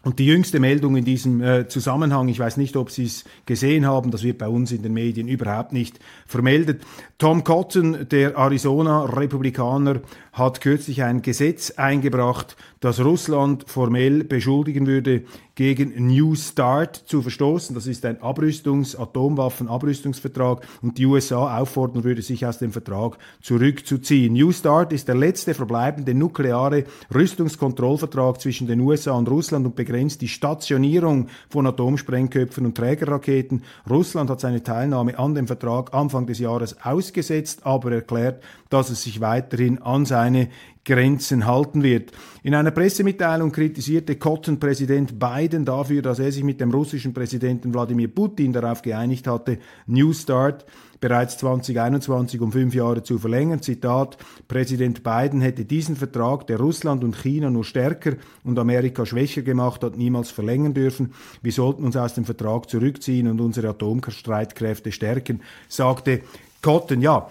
Und 0.04 0.18
die 0.18 0.26
jüngste 0.26 0.60
Meldung 0.60 0.96
in 0.96 1.06
diesem 1.06 1.42
äh, 1.42 1.68
Zusammenhang, 1.68 2.28
ich 2.28 2.40
weiß 2.40 2.58
nicht, 2.58 2.76
ob 2.76 2.90
Sie 2.90 3.06
es 3.06 3.24
gesehen 3.46 3.86
haben, 3.86 4.10
das 4.10 4.24
wird 4.24 4.40
bei 4.40 4.48
uns 4.48 4.72
in 4.72 4.82
den 4.82 4.94
Medien 4.94 5.28
überhaupt 5.28 5.74
nicht 5.74 6.00
vermeldet. 6.26 6.82
Tom 7.20 7.44
Cotton, 7.44 8.08
der 8.10 8.36
Arizona-Republikaner, 8.36 10.02
hat 10.34 10.62
kürzlich 10.62 11.04
ein 11.04 11.22
Gesetz 11.22 11.72
eingebracht, 11.72 12.56
das 12.80 13.04
Russland 13.04 13.66
formell 13.68 14.24
beschuldigen 14.24 14.88
würde, 14.88 15.24
gegen 15.56 16.08
New 16.08 16.34
Start 16.36 16.96
zu 16.96 17.22
verstoßen. 17.22 17.76
Das 17.76 17.86
ist 17.86 18.06
ein 18.06 18.18
Abrüstungs-, 18.22 18.96
Atomwaffen-Abrüstungsvertrag 18.98 20.66
und 20.82 20.98
die 20.98 21.06
USA 21.06 21.60
auffordern 21.60 22.04
würde, 22.04 22.22
sich 22.22 22.46
aus 22.46 22.58
dem 22.58 22.72
Vertrag 22.72 23.18
zurückzuziehen. 23.42 24.34
New 24.34 24.52
Start 24.52 24.94
ist 24.94 25.08
der 25.08 25.16
letzte 25.16 25.54
verbleibende 25.54 26.16
nukleare 26.16 26.86
Rüstungskontrollvertrag 27.14 28.42
zwischen 28.42 28.66
den 28.66 28.80
USA 28.80 29.12
und 29.12 29.30
Russland 29.30 29.66
und 29.66 29.76
begrenzt 29.92 30.22
die 30.22 30.30
Stationierung 30.30 31.28
von 31.50 31.68
Atomsprengköpfen 31.68 32.66
und 32.66 32.78
Trägerraketen. 32.78 33.64
Russland 33.90 34.30
hat 34.30 34.40
seine 34.40 34.64
Teilnahme 34.64 35.20
an 35.20 35.36
dem 35.36 35.48
Vertrag 35.48 35.94
Anfang 35.94 36.26
des 36.28 36.40
Jahres 36.40 36.78
ausgesetzt, 36.82 37.66
aber 37.66 37.92
erklärt, 37.92 38.42
dass 38.70 38.90
es 38.90 39.04
sich 39.04 39.20
weiterhin 39.20 39.82
an 39.82 40.06
seine 40.06 40.48
Grenzen 40.84 41.46
halten 41.46 41.84
wird. 41.84 42.12
In 42.44 42.56
einer 42.56 42.72
Pressemitteilung 42.72 43.52
kritisierte 43.52 44.16
Cotton-Präsident 44.16 45.20
Biden 45.20 45.64
dafür, 45.64 46.02
dass 46.02 46.20
er 46.20 46.32
sich 46.32 46.44
mit 46.44 46.60
dem 46.60 46.72
russischen 46.72 47.14
Präsidenten 47.14 47.74
Wladimir 47.74 48.08
Putin 48.08 48.52
darauf 48.52 48.82
geeinigt 48.82 49.28
hatte, 49.28 49.60
New 49.86 50.12
Start 50.14 50.66
bereits 51.02 51.38
2021 51.40 52.40
um 52.40 52.52
fünf 52.52 52.74
Jahre 52.74 53.04
zu 53.04 53.18
verlängern. 53.18 53.62
Zitat, 53.62 54.18
Präsident 54.48 55.04
Biden 55.04 55.42
hätte 55.42 55.66
diesen 55.66 55.96
Vertrag, 55.96 56.48
der 56.48 56.60
Russland 56.60 57.04
und 57.04 57.18
China 57.18 57.50
nur 57.50 57.66
stärker 57.66 58.14
und 58.44 58.58
Amerika 58.58 59.06
schwächer 59.06 59.42
gemacht 59.42 59.84
hat, 59.84 59.98
niemals 59.98 60.30
verlängern 60.30 60.74
dürfen. 60.74 61.14
Wir 61.42 61.52
sollten 61.52 61.84
uns 61.84 61.98
aus 61.98 62.14
dem 62.14 62.26
Vertrag 62.26 62.70
zurückziehen 62.70 63.28
und 63.28 63.42
unsere 63.42 63.70
Atomstreitkräfte 63.70 64.92
stärken, 64.92 65.42
sagte 65.68 66.22
Cotton. 66.62 67.02
Ja, 67.02 67.28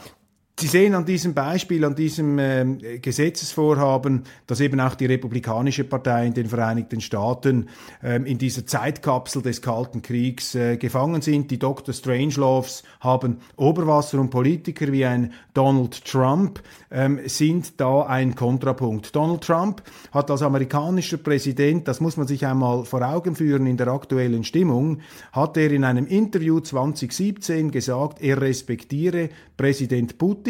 Sie 0.60 0.66
sehen 0.66 0.94
an 0.94 1.06
diesem 1.06 1.32
Beispiel, 1.32 1.86
an 1.86 1.94
diesem 1.94 2.38
äh, 2.38 2.98
Gesetzesvorhaben, 2.98 4.24
dass 4.46 4.60
eben 4.60 4.78
auch 4.78 4.94
die 4.94 5.06
Republikanische 5.06 5.84
Partei 5.84 6.26
in 6.26 6.34
den 6.34 6.48
Vereinigten 6.48 7.00
Staaten 7.00 7.70
äh, 8.02 8.16
in 8.16 8.36
dieser 8.36 8.66
Zeitkapsel 8.66 9.40
des 9.40 9.62
Kalten 9.62 10.02
Kriegs 10.02 10.54
äh, 10.54 10.76
gefangen 10.76 11.22
sind. 11.22 11.50
Die 11.50 11.58
Dr. 11.58 11.94
Strangeloves 11.94 12.82
haben 13.00 13.38
Oberwasser 13.56 14.20
und 14.20 14.28
Politiker 14.28 14.92
wie 14.92 15.06
ein 15.06 15.32
Donald 15.54 16.04
Trump 16.04 16.62
ähm, 16.90 17.20
sind 17.24 17.80
da 17.80 18.02
ein 18.02 18.34
Kontrapunkt. 18.34 19.16
Donald 19.16 19.42
Trump 19.42 19.82
hat 20.12 20.30
als 20.30 20.42
amerikanischer 20.42 21.16
Präsident, 21.16 21.88
das 21.88 22.02
muss 22.02 22.18
man 22.18 22.26
sich 22.26 22.44
einmal 22.44 22.84
vor 22.84 23.00
Augen 23.00 23.34
führen 23.34 23.66
in 23.66 23.78
der 23.78 23.88
aktuellen 23.88 24.44
Stimmung, 24.44 25.00
hat 25.32 25.56
er 25.56 25.70
in 25.70 25.84
einem 25.84 26.06
Interview 26.06 26.60
2017 26.60 27.70
gesagt, 27.70 28.20
er 28.20 28.42
respektiere 28.42 29.30
Präsident 29.56 30.18
Putin, 30.18 30.49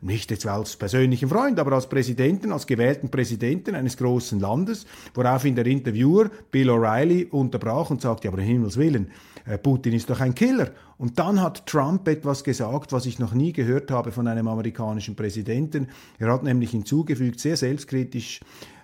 nicht 0.00 0.30
jetzt 0.30 0.46
als 0.46 0.76
persönlichen 0.76 1.28
Freund, 1.28 1.58
aber 1.58 1.72
als 1.72 1.88
Präsidenten, 1.88 2.52
als 2.52 2.66
gewählten 2.66 3.10
Präsidenten 3.10 3.74
eines 3.74 3.96
großen 3.96 4.40
Landes, 4.40 4.86
woraufhin 5.14 5.54
der 5.54 5.66
Interviewer 5.66 6.30
Bill 6.50 6.70
O'Reilly 6.70 7.30
unterbrach 7.30 7.90
und 7.90 8.00
sagte, 8.00 8.28
aber 8.28 8.38
um 8.38 8.44
Himmels 8.44 8.76
Willen, 8.76 9.10
äh, 9.46 9.58
Putin 9.58 9.92
ist 9.92 10.08
doch 10.10 10.20
ein 10.20 10.34
Killer. 10.34 10.70
Und 10.98 11.18
dann 11.18 11.40
hat 11.40 11.66
Trump 11.66 12.06
etwas 12.08 12.44
gesagt, 12.44 12.92
was 12.92 13.06
ich 13.06 13.18
noch 13.18 13.34
nie 13.34 13.52
gehört 13.52 13.90
habe 13.90 14.12
von 14.12 14.26
einem 14.28 14.48
amerikanischen 14.48 15.16
Präsidenten. 15.16 15.88
Er 16.18 16.32
hat 16.32 16.42
nämlich 16.42 16.70
hinzugefügt, 16.70 17.40
sehr 17.40 17.56
selbstkritisch, 17.56 18.40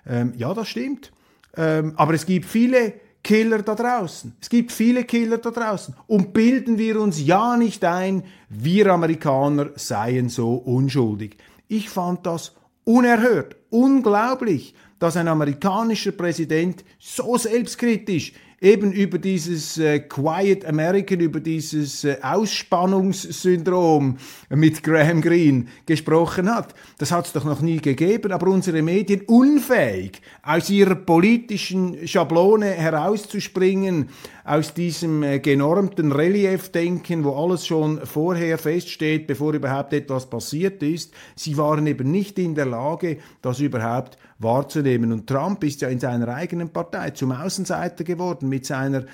ähm, 0.07 0.33
ja, 0.37 0.53
das 0.55 0.69
stimmt. 0.69 1.13
Ähm, 1.57 1.95
aber 1.97 2.15
es 2.15 2.27
gibt 2.27 2.47
viele 2.47 2.95
Killer 3.23 3.63
da 3.63 3.75
draußen. 3.75 4.35
Es 4.41 4.49
gibt 4.49 4.73
viele 4.73 5.05
Killer 5.05 5.39
da 5.39 5.51
draußen. 5.51 5.95
Und 6.07 6.33
bilden 6.33 6.79
wir 6.79 7.01
uns 7.01 7.25
ja 7.25 7.57
nicht 7.57 7.85
ein, 7.85 8.25
wir 8.49 8.87
Amerikaner 8.87 9.71
seien 9.77 10.29
so 10.29 10.55
unschuldig. 10.55 11.37
Ich 11.69 11.91
fand 11.91 12.27
das 12.27 12.53
unerhört, 12.85 13.57
unglaublich, 13.71 14.75
dass 14.99 15.17
ein 15.17 15.29
amerikanischer 15.29 16.13
Präsident 16.13 16.85
so 16.99 17.37
selbstkritisch 17.37 18.33
eben 18.61 18.93
über 18.93 19.19
dieses 19.19 19.79
äh, 19.79 20.01
Quiet 20.01 20.67
American, 20.67 21.21
über 21.21 21.41
dieses 21.41 22.05
äh, 22.05 22.19
Ausspannungssyndrom 22.23 24.19
mit 24.51 24.83
Graham 24.83 25.23
Greene 25.23 25.65
gesprochen 25.87 26.55
hat. 26.55 26.75
Das 26.99 27.11
hat 27.11 27.27
es 27.27 27.33
doch 27.33 27.45
noch 27.45 27.63
nie 27.63 27.79
gegeben, 27.79 28.33
aber 28.33 28.49
unsere 28.49 28.83
Medien 28.83 29.23
unfähig, 29.23 30.21
aus 30.43 30.69
ihrer 30.69 30.95
politischen 30.95 32.07
Schablone 32.07 32.67
herauszuspringen, 32.67 34.11
aus 34.51 34.75
diesem 34.75 35.23
äh, 35.23 35.39
genormten 35.39 36.11
Reliefdenken, 36.11 37.23
wo 37.23 37.33
alles 37.35 37.67
schon 37.67 38.05
vorher 38.05 38.59
feststeht, 38.59 39.29
bevor 39.29 39.55
überhaupt 39.55 39.93
etwas 39.93 40.29
passiert 40.29 40.83
ist. 40.83 41.15
Sie 41.37 41.57
waren 41.57 41.87
eben 41.87 42.11
nicht 42.11 42.37
in 42.39 42.57
der 42.57 42.67
Lage, 42.67 43.19
das 43.43 43.61
überhaupt 43.61 44.19
wahrzunehmen. 44.41 45.13
Und 45.13 45.29
Trump 45.29 45.63
ist 45.63 45.83
ja 45.83 45.89
in 45.89 46.01
seiner 46.01 46.29
eigenen 46.29 46.71
Partei 46.71 47.11
zum 47.11 47.31
Außenseiter 47.31 48.03
geworden 48.03 48.49
mit 48.49 48.67
seiner 48.67 49.05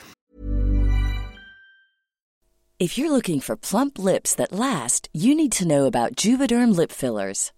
If 2.79 2.99
you're 2.99 3.11
looking 3.11 3.41
for 3.41 3.57
plump 3.57 3.99
lips 3.99 4.35
that 4.37 4.53
last, 4.53 5.09
you 5.13 5.35
need 5.35 5.53
to 5.59 5.65
know 5.65 5.87
about 5.87 6.17
Juvederm 6.17 6.77
lip 6.77 6.93
fillers. 6.93 7.53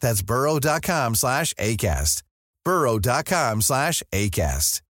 That's 0.00 0.22
burrow.com 0.22 1.14
slash 1.14 1.54
ACAST. 1.54 2.22
burrow.com 2.64 3.62
slash 3.62 4.02
ACAST. 4.12 4.82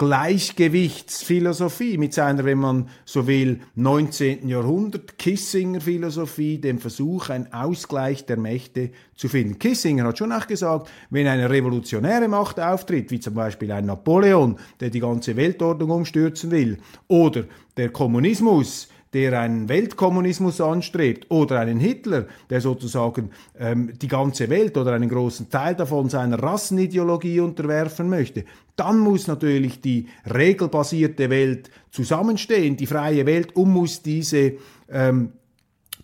Gleichgewichtsphilosophie 0.00 1.98
mit 1.98 2.14
seiner, 2.14 2.44
wenn 2.46 2.56
man 2.56 2.88
so 3.04 3.26
will, 3.26 3.60
19. 3.74 4.48
Jahrhundert 4.48 5.18
Kissinger-Philosophie, 5.18 6.56
dem 6.58 6.78
Versuch, 6.78 7.28
einen 7.28 7.52
Ausgleich 7.52 8.24
der 8.24 8.38
Mächte 8.38 8.92
zu 9.14 9.28
finden. 9.28 9.58
Kissinger 9.58 10.04
hat 10.04 10.16
schon 10.16 10.32
auch 10.32 10.46
gesagt, 10.46 10.88
wenn 11.10 11.26
eine 11.26 11.50
revolutionäre 11.50 12.28
Macht 12.28 12.58
auftritt, 12.58 13.10
wie 13.10 13.20
zum 13.20 13.34
Beispiel 13.34 13.70
ein 13.72 13.84
Napoleon, 13.84 14.58
der 14.80 14.88
die 14.88 15.00
ganze 15.00 15.36
Weltordnung 15.36 15.90
umstürzen 15.90 16.50
will, 16.50 16.78
oder 17.06 17.44
der 17.76 17.90
Kommunismus, 17.90 18.88
der 19.12 19.40
einen 19.40 19.68
Weltkommunismus 19.68 20.60
anstrebt, 20.60 21.30
oder 21.30 21.60
einen 21.60 21.80
Hitler, 21.80 22.26
der 22.48 22.60
sozusagen 22.60 23.30
ähm, 23.58 23.92
die 24.00 24.08
ganze 24.08 24.48
Welt 24.48 24.76
oder 24.76 24.92
einen 24.92 25.08
großen 25.08 25.50
Teil 25.50 25.74
davon 25.74 26.08
seiner 26.08 26.40
Rassenideologie 26.40 27.40
unterwerfen 27.40 28.08
möchte, 28.08 28.44
dann 28.76 28.98
muss 28.98 29.26
natürlich 29.26 29.80
die 29.80 30.06
regelbasierte 30.32 31.28
Welt 31.28 31.70
zusammenstehen, 31.90 32.76
die 32.76 32.86
freie 32.86 33.26
Welt, 33.26 33.56
und 33.56 33.70
muss 33.70 34.02
diese, 34.02 34.54
ähm, 34.88 35.32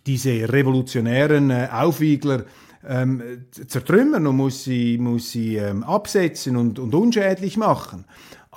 diese 0.05 0.51
revolutionären 0.51 1.49
äh, 1.49 1.69
Aufwiegler 1.71 2.43
ähm, 2.87 3.45
zertrümmern 3.51 4.27
und 4.27 4.35
muss 4.37 4.63
sie, 4.63 4.97
muss 4.97 5.31
sie 5.31 5.55
ähm, 5.55 5.83
absetzen 5.83 6.55
und, 6.55 6.79
und 6.79 6.93
unschädlich 6.93 7.57
machen. 7.57 8.05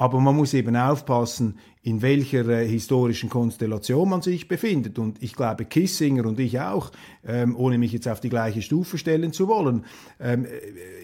Aber 0.01 0.19
man 0.19 0.35
muss 0.35 0.55
eben 0.55 0.77
aufpassen, 0.77 1.59
in 1.83 2.01
welcher 2.01 2.49
äh, 2.49 2.67
historischen 2.67 3.29
Konstellation 3.29 4.09
man 4.09 4.23
sich 4.23 4.49
befindet. 4.49 4.99
Und 4.99 5.23
ich 5.23 5.35
glaube, 5.37 5.67
Kissinger 5.67 6.25
und 6.25 6.41
ich 6.41 6.59
auch, 6.59 6.91
ähm, 7.23 7.55
ohne 7.55 7.77
mich 7.77 7.93
jetzt 7.93 8.09
auf 8.09 8.19
die 8.19 8.31
gleiche 8.31 8.63
Stufe 8.63 8.97
stellen 8.97 9.35
zu 9.35 9.47
wollen, 9.47 9.85
ähm, 10.19 10.47
äh, 10.47 10.49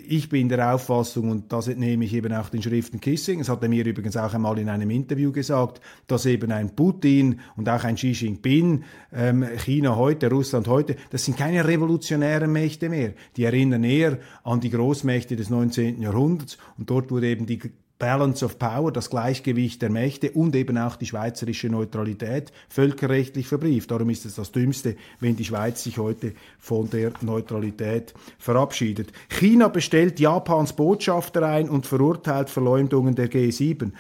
ich 0.09 0.31
bin 0.31 0.49
der 0.49 0.75
Auffassung, 0.75 1.31
und 1.31 1.53
das 1.53 1.69
entnehme 1.69 2.07
ich 2.07 2.15
eben 2.15 2.33
auch 2.33 2.49
den 2.49 2.63
Schriften 2.63 2.99
Kissinger, 2.99 3.41
das 3.41 3.51
hat 3.51 3.63
er 3.63 3.69
mir 3.69 3.85
übrigens 3.85 4.17
auch 4.17 4.33
einmal 4.33 4.59
in 4.59 4.71
einem 4.71 4.89
Interview 4.89 5.31
gesagt, 5.31 5.83
dass 6.07 6.25
eben 6.25 6.51
ein 6.51 6.75
Putin 6.75 7.41
und 7.57 7.69
auch 7.69 7.85
ein 7.85 7.97
Xi 7.97 8.13
Jinping, 8.13 8.83
ähm, 9.13 9.45
China 9.59 9.97
heute, 9.97 10.31
Russland 10.31 10.69
heute, 10.69 10.97
das 11.11 11.23
sind 11.23 11.37
keine 11.37 11.69
revolutionären 11.69 12.51
Mächte 12.51 12.89
mehr. 12.89 13.13
Die 13.37 13.45
erinnern 13.45 13.85
eher 13.85 14.21
an 14.43 14.61
die 14.61 14.71
Großmächte 14.71 15.37
des 15.37 15.51
19. 15.51 16.01
Jahrhunderts 16.01 16.57
und 16.79 16.89
dort 16.89 17.11
wurde 17.11 17.27
eben 17.27 17.45
die 17.45 17.61
Balance 17.99 18.45
of 18.45 18.59
Power, 18.59 18.93
das 18.93 19.09
Gleichgewicht 19.09 19.81
der 19.81 19.91
Mächte 19.91 20.31
und 20.33 20.55
eben 20.55 20.77
auch 20.77 20.97
die 20.97 21.07
schweizerische 21.07 21.69
Neutralität 21.69 22.53
völkerrechtlich 22.69 23.49
verbrieft. 23.49 23.91
Darum 23.91 24.11
ist 24.11 24.27
es 24.27 24.35
das 24.35 24.53
Dümmste, 24.53 24.97
wenn 25.21 25.37
die 25.37 25.45
Schweiz 25.45 25.83
sich 25.83 25.97
heute 25.97 26.35
von 26.59 26.91
der 26.91 27.13
Neutralität 27.23 28.13
verabschiedet. 28.39 29.13
China 29.31 29.69
bestellt 29.69 30.21
Japans 30.21 30.75
Botschafter 30.75 31.43
ein 31.43 31.71
und 31.71 31.87
verurteilt 31.87 32.51
Verleumdungen 32.51 33.15
der 33.15 33.31
G7. 33.31 33.93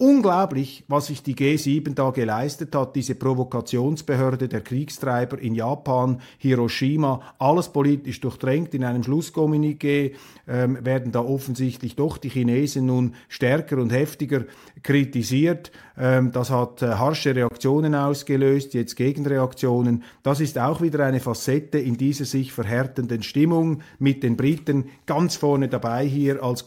Unglaublich, 0.00 0.84
was 0.86 1.06
sich 1.06 1.24
die 1.24 1.34
G7 1.34 1.92
da 1.94 2.10
geleistet 2.10 2.72
hat, 2.76 2.94
diese 2.94 3.16
Provokationsbehörde 3.16 4.46
der 4.46 4.60
Kriegstreiber 4.60 5.40
in 5.40 5.56
Japan, 5.56 6.20
Hiroshima, 6.38 7.20
alles 7.40 7.70
politisch 7.70 8.20
durchdrängt. 8.20 8.74
In 8.74 8.84
einem 8.84 9.02
Schlusskommuniqué 9.02 10.12
ähm, 10.46 10.78
werden 10.84 11.10
da 11.10 11.18
offensichtlich 11.18 11.96
doch 11.96 12.16
die 12.16 12.28
Chinesen 12.28 12.86
nun 12.86 13.16
stärker 13.26 13.78
und 13.78 13.90
heftiger 13.90 14.44
kritisiert. 14.84 15.72
Ähm, 15.98 16.30
das 16.30 16.50
hat 16.50 16.80
äh, 16.80 16.90
harsche 16.90 17.34
Reaktionen 17.34 17.96
ausgelöst, 17.96 18.74
jetzt 18.74 18.94
Gegenreaktionen. 18.94 20.04
Das 20.22 20.38
ist 20.38 20.60
auch 20.60 20.80
wieder 20.80 21.04
eine 21.04 21.18
Facette 21.18 21.80
in 21.80 21.96
dieser 21.96 22.24
sich 22.24 22.52
verhärtenden 22.52 23.24
Stimmung 23.24 23.82
mit 23.98 24.22
den 24.22 24.36
Briten 24.36 24.90
ganz 25.06 25.34
vorne 25.34 25.66
dabei 25.66 26.06
hier 26.06 26.40
als 26.40 26.64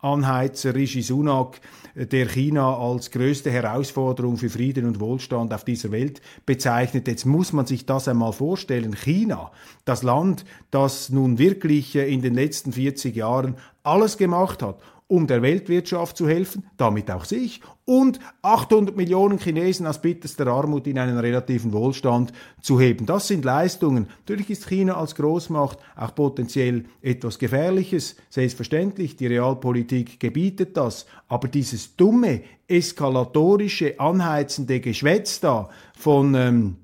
Konfliktanheizer 0.00 0.74
Rishi 0.76 1.02
Sunak 1.02 1.60
der 1.96 2.28
China 2.28 2.76
als 2.76 3.10
größte 3.10 3.50
Herausforderung 3.50 4.36
für 4.36 4.48
Frieden 4.48 4.86
und 4.86 5.00
Wohlstand 5.00 5.52
auf 5.52 5.64
dieser 5.64 5.90
Welt 5.90 6.20
bezeichnet. 6.46 7.08
Jetzt 7.08 7.26
muss 7.26 7.52
man 7.52 7.66
sich 7.66 7.84
das 7.84 8.06
einmal 8.06 8.32
vorstellen. 8.32 8.94
China, 8.94 9.50
das 9.84 10.04
Land, 10.04 10.44
das 10.70 11.10
nun 11.10 11.38
wirklich 11.38 11.96
äh, 11.96 12.12
in 12.12 12.22
den 12.22 12.34
letzten 12.34 12.72
40 12.72 13.16
Jahren 13.16 13.56
alles 13.82 14.16
gemacht 14.16 14.62
hat, 14.62 14.78
um 15.08 15.26
der 15.26 15.42
Weltwirtschaft 15.42 16.16
zu 16.16 16.28
helfen, 16.28 16.64
damit 16.76 17.10
auch 17.10 17.24
sich, 17.24 17.60
und 17.86 18.20
800 18.42 18.94
Millionen 18.96 19.38
Chinesen 19.38 19.86
aus 19.86 20.02
bitterster 20.02 20.46
Armut 20.46 20.86
in 20.86 20.98
einen 20.98 21.16
relativen 21.16 21.72
Wohlstand 21.72 22.32
zu 22.60 22.78
heben. 22.78 23.06
Das 23.06 23.26
sind 23.26 23.46
Leistungen. 23.46 24.08
Natürlich 24.20 24.50
ist 24.50 24.68
China 24.68 24.98
als 24.98 25.14
Großmacht 25.14 25.78
auch 25.96 26.14
potenziell 26.14 26.84
etwas 27.00 27.38
Gefährliches, 27.38 28.16
selbstverständlich, 28.28 29.16
die 29.16 29.26
Realpolitik 29.26 30.20
gebietet 30.20 30.76
das, 30.76 31.06
aber 31.28 31.48
dieses 31.48 31.96
dumme, 31.96 32.42
eskalatorische, 32.68 33.98
anheizende 33.98 34.80
Geschwätz 34.80 35.40
da 35.40 35.70
von 35.96 36.34
ähm, 36.34 36.76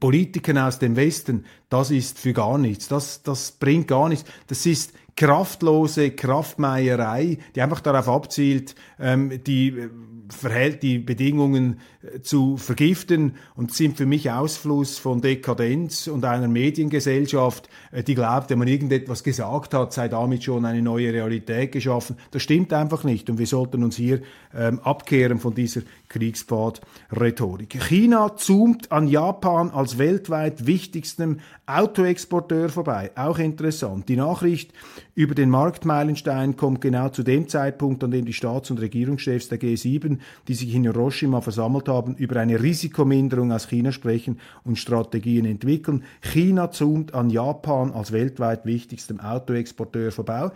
Politikern 0.00 0.58
aus 0.58 0.78
dem 0.78 0.96
Westen, 0.96 1.44
das 1.68 1.90
ist 1.90 2.18
für 2.18 2.32
gar 2.32 2.58
nichts. 2.58 2.88
Das, 2.88 3.22
das 3.22 3.52
bringt 3.52 3.88
gar 3.88 4.08
nichts. 4.08 4.28
Das 4.46 4.66
ist 4.66 4.92
kraftlose 5.16 6.10
Kraftmeierei, 6.10 7.38
die 7.54 7.62
einfach 7.62 7.80
darauf 7.80 8.08
abzielt, 8.08 8.74
ähm, 8.98 9.42
die 9.44 9.68
äh, 9.68 9.90
verhält 10.34 10.82
die 10.82 10.98
Bedingungen 10.98 11.80
äh, 12.02 12.20
zu 12.20 12.56
vergiften 12.56 13.36
und 13.56 13.72
sind 13.72 13.96
für 13.96 14.06
mich 14.06 14.30
Ausfluss 14.30 14.98
von 14.98 15.20
Dekadenz 15.20 16.06
und 16.06 16.24
einer 16.24 16.48
Mediengesellschaft, 16.48 17.68
äh, 17.92 18.02
die 18.02 18.14
glaubt, 18.14 18.50
wenn 18.50 18.58
man 18.58 18.68
irgendetwas 18.68 19.22
gesagt 19.22 19.74
hat, 19.74 19.92
sei 19.92 20.08
damit 20.08 20.44
schon 20.44 20.64
eine 20.64 20.82
neue 20.82 21.12
Realität 21.12 21.72
geschaffen. 21.72 22.16
Das 22.30 22.42
stimmt 22.42 22.72
einfach 22.72 23.04
nicht 23.04 23.30
und 23.30 23.38
wir 23.38 23.46
sollten 23.46 23.82
uns 23.84 23.96
hier 23.96 24.20
ähm, 24.54 24.80
abkehren 24.80 25.38
von 25.38 25.54
dieser 25.54 25.82
Kriegspfad-Rhetorik. 26.08 27.82
China 27.88 28.36
zoomt 28.36 28.92
an 28.92 29.08
Japan 29.08 29.70
als 29.70 29.98
weltweit 29.98 30.66
wichtigstem 30.66 31.40
Autoexporteur 31.66 32.68
vorbei. 32.68 33.10
Auch 33.14 33.38
interessant. 33.38 34.08
Die 34.08 34.16
Nachricht 34.16 34.72
über 35.16 35.36
den 35.36 35.48
Marktmeilenstein 35.48 36.56
kommt 36.56 36.80
genau 36.80 37.08
zu 37.08 37.22
dem 37.22 37.46
Zeitpunkt, 37.48 38.02
an 38.02 38.10
dem 38.10 38.24
die 38.24 38.32
Staats- 38.32 38.72
und 38.72 38.80
Regierungschefs 38.80 39.48
der 39.48 39.60
G7, 39.60 40.18
die 40.48 40.54
sich 40.54 40.74
in 40.74 40.82
Hiroshima 40.82 41.40
versammelt 41.40 41.88
haben, 41.88 42.16
über 42.16 42.40
eine 42.40 42.60
Risikominderung 42.60 43.52
aus 43.52 43.68
China 43.68 43.92
sprechen 43.92 44.40
und 44.64 44.76
Strategien 44.76 45.44
entwickeln. 45.44 46.02
China 46.20 46.72
zoomt 46.72 47.14
an 47.14 47.30
Japan 47.30 47.92
als 47.92 48.10
weltweit 48.10 48.66
wichtigstem 48.66 49.20
Autoexporteur 49.20 50.10
vorbei. 50.10 50.50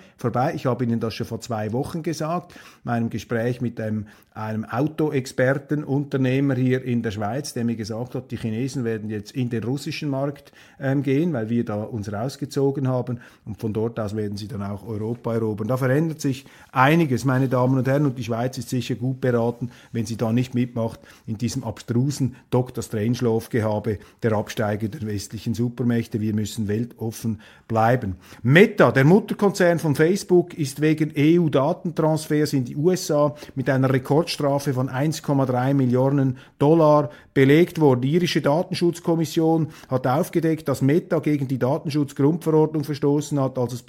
Ich 0.54 0.66
habe 0.66 0.84
Ihnen 0.84 0.98
das 0.98 1.14
schon 1.14 1.26
vor 1.28 1.40
zwei 1.40 1.72
Wochen 1.72 2.02
gesagt, 2.02 2.54
meinem 2.82 3.10
Gespräch 3.10 3.60
mit 3.60 3.80
einem, 3.80 4.06
einem 4.34 4.64
Autoexperten, 4.64 5.84
Unternehmer 5.84 6.56
hier 6.56 6.82
in 6.82 7.02
der 7.02 7.12
Schweiz, 7.12 7.54
der 7.54 7.64
mir 7.64 7.76
gesagt 7.76 8.16
hat, 8.16 8.32
die 8.32 8.36
Chinesen 8.36 8.84
werden 8.84 9.08
jetzt 9.08 9.32
in 9.32 9.50
den 9.50 9.62
russischen 9.62 10.08
Markt 10.08 10.52
ähm, 10.80 11.04
gehen, 11.04 11.32
weil 11.32 11.48
wir 11.48 11.64
da 11.64 11.82
uns 11.82 12.12
rausgezogen 12.12 12.88
haben 12.88 13.20
und 13.44 13.60
von 13.60 13.72
dort 13.72 14.00
aus 14.00 14.16
werden 14.16 14.36
sie 14.36 14.47
dann 14.48 14.62
auch 14.62 14.86
Europa 14.86 15.34
erobern. 15.34 15.68
Da 15.68 15.76
verändert 15.76 16.20
sich 16.20 16.46
einiges, 16.72 17.24
meine 17.24 17.48
Damen 17.48 17.78
und 17.78 17.86
Herren, 17.86 18.06
und 18.06 18.18
die 18.18 18.24
Schweiz 18.24 18.58
ist 18.58 18.68
sicher 18.68 18.94
gut 18.94 19.20
beraten, 19.20 19.70
wenn 19.92 20.06
sie 20.06 20.16
da 20.16 20.32
nicht 20.32 20.54
mitmacht 20.54 21.00
in 21.26 21.38
diesem 21.38 21.64
abstrusen 21.64 22.36
Dr. 22.50 22.82
Strangelove-Gehabe 22.82 23.98
der 24.22 24.32
Absteiger 24.32 24.88
der 24.88 25.06
westlichen 25.06 25.54
Supermächte. 25.54 26.20
Wir 26.20 26.34
müssen 26.34 26.68
weltoffen 26.68 27.40
bleiben. 27.68 28.16
Meta, 28.42 28.90
der 28.90 29.04
Mutterkonzern 29.04 29.78
von 29.78 29.94
Facebook, 29.94 30.54
ist 30.54 30.80
wegen 30.80 31.12
EU-Datentransfers 31.16 32.52
in 32.52 32.64
die 32.64 32.76
USA 32.76 33.34
mit 33.54 33.68
einer 33.70 33.92
Rekordstrafe 33.92 34.72
von 34.72 34.88
1,3 34.88 35.74
Millionen 35.74 36.38
Dollar 36.58 37.10
belegt 37.34 37.80
worden. 37.80 38.00
Die 38.00 38.12
irische 38.12 38.40
Datenschutzkommission 38.40 39.68
hat 39.88 40.06
aufgedeckt, 40.06 40.68
dass 40.68 40.82
Meta 40.82 41.20
gegen 41.20 41.46
die 41.46 41.58
Datenschutzgrundverordnung 41.58 42.84
verstoßen 42.84 43.40
hat, 43.40 43.58
als 43.58 43.72
es 43.72 43.82